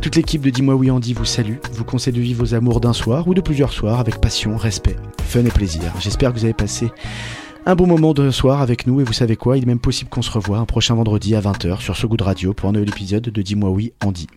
[0.00, 2.94] Toute l'équipe de Dis-moi oui Andy vous salue, vous conseille de vivre vos amours d'un
[2.94, 5.92] soir ou de plusieurs soirs avec passion, respect, fun et plaisir.
[6.00, 6.90] J'espère que vous avez passé
[7.66, 10.08] un bon moment de soir avec nous et vous savez quoi, il est même possible
[10.08, 12.72] qu'on se revoie un prochain vendredi à 20h sur ce goût de radio pour un
[12.72, 14.28] nouvel épisode de Dis-moi oui Andy.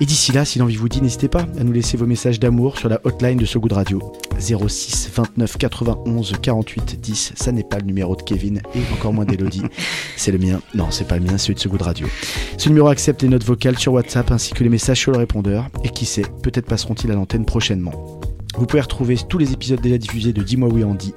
[0.00, 2.78] Et d'ici là, si l'envie vous dit, n'hésitez pas à nous laisser vos messages d'amour
[2.78, 4.00] sur la hotline de ce goût de radio
[4.38, 7.32] 06 29 91 48 10.
[7.36, 9.62] Ça n'est pas le numéro de Kevin et encore moins d'Elodie.
[10.16, 10.60] c'est le mien.
[10.74, 12.08] Non, c'est pas le mien, c'est celui de radio.
[12.58, 15.68] Ce numéro accepte les notes vocales sur WhatsApp ainsi que les messages sur le répondeur.
[15.84, 18.20] Et qui sait, peut-être passeront-ils à l'antenne prochainement.
[18.56, 21.12] Vous pouvez retrouver tous les épisodes déjà diffusés de Dis-moi oui Andy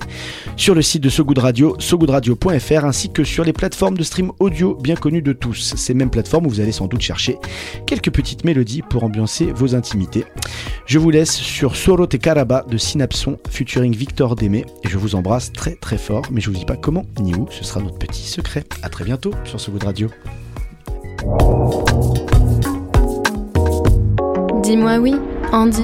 [0.55, 4.31] sur le site de So Good Radio, sogoodradio.fr ainsi que sur les plateformes de stream
[4.39, 5.75] audio bien connues de tous.
[5.75, 7.37] Ces mêmes plateformes où vous allez sans doute chercher
[7.85, 10.25] quelques petites mélodies pour ambiancer vos intimités.
[10.85, 15.15] Je vous laisse sur Soro Te Karaba de Synapson featuring Victor Démé et je vous
[15.15, 17.97] embrasse très très fort mais je vous dis pas comment ni où, ce sera notre
[17.99, 18.63] petit secret.
[18.81, 20.09] À très bientôt sur So Good Radio.
[24.63, 25.15] Dis-moi oui,
[25.51, 25.83] Andy.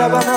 [0.00, 0.36] Shabana.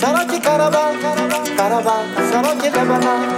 [0.00, 0.82] Saroki Karaba,
[1.56, 1.94] Karaba,
[2.28, 3.37] Saroki Lebanon.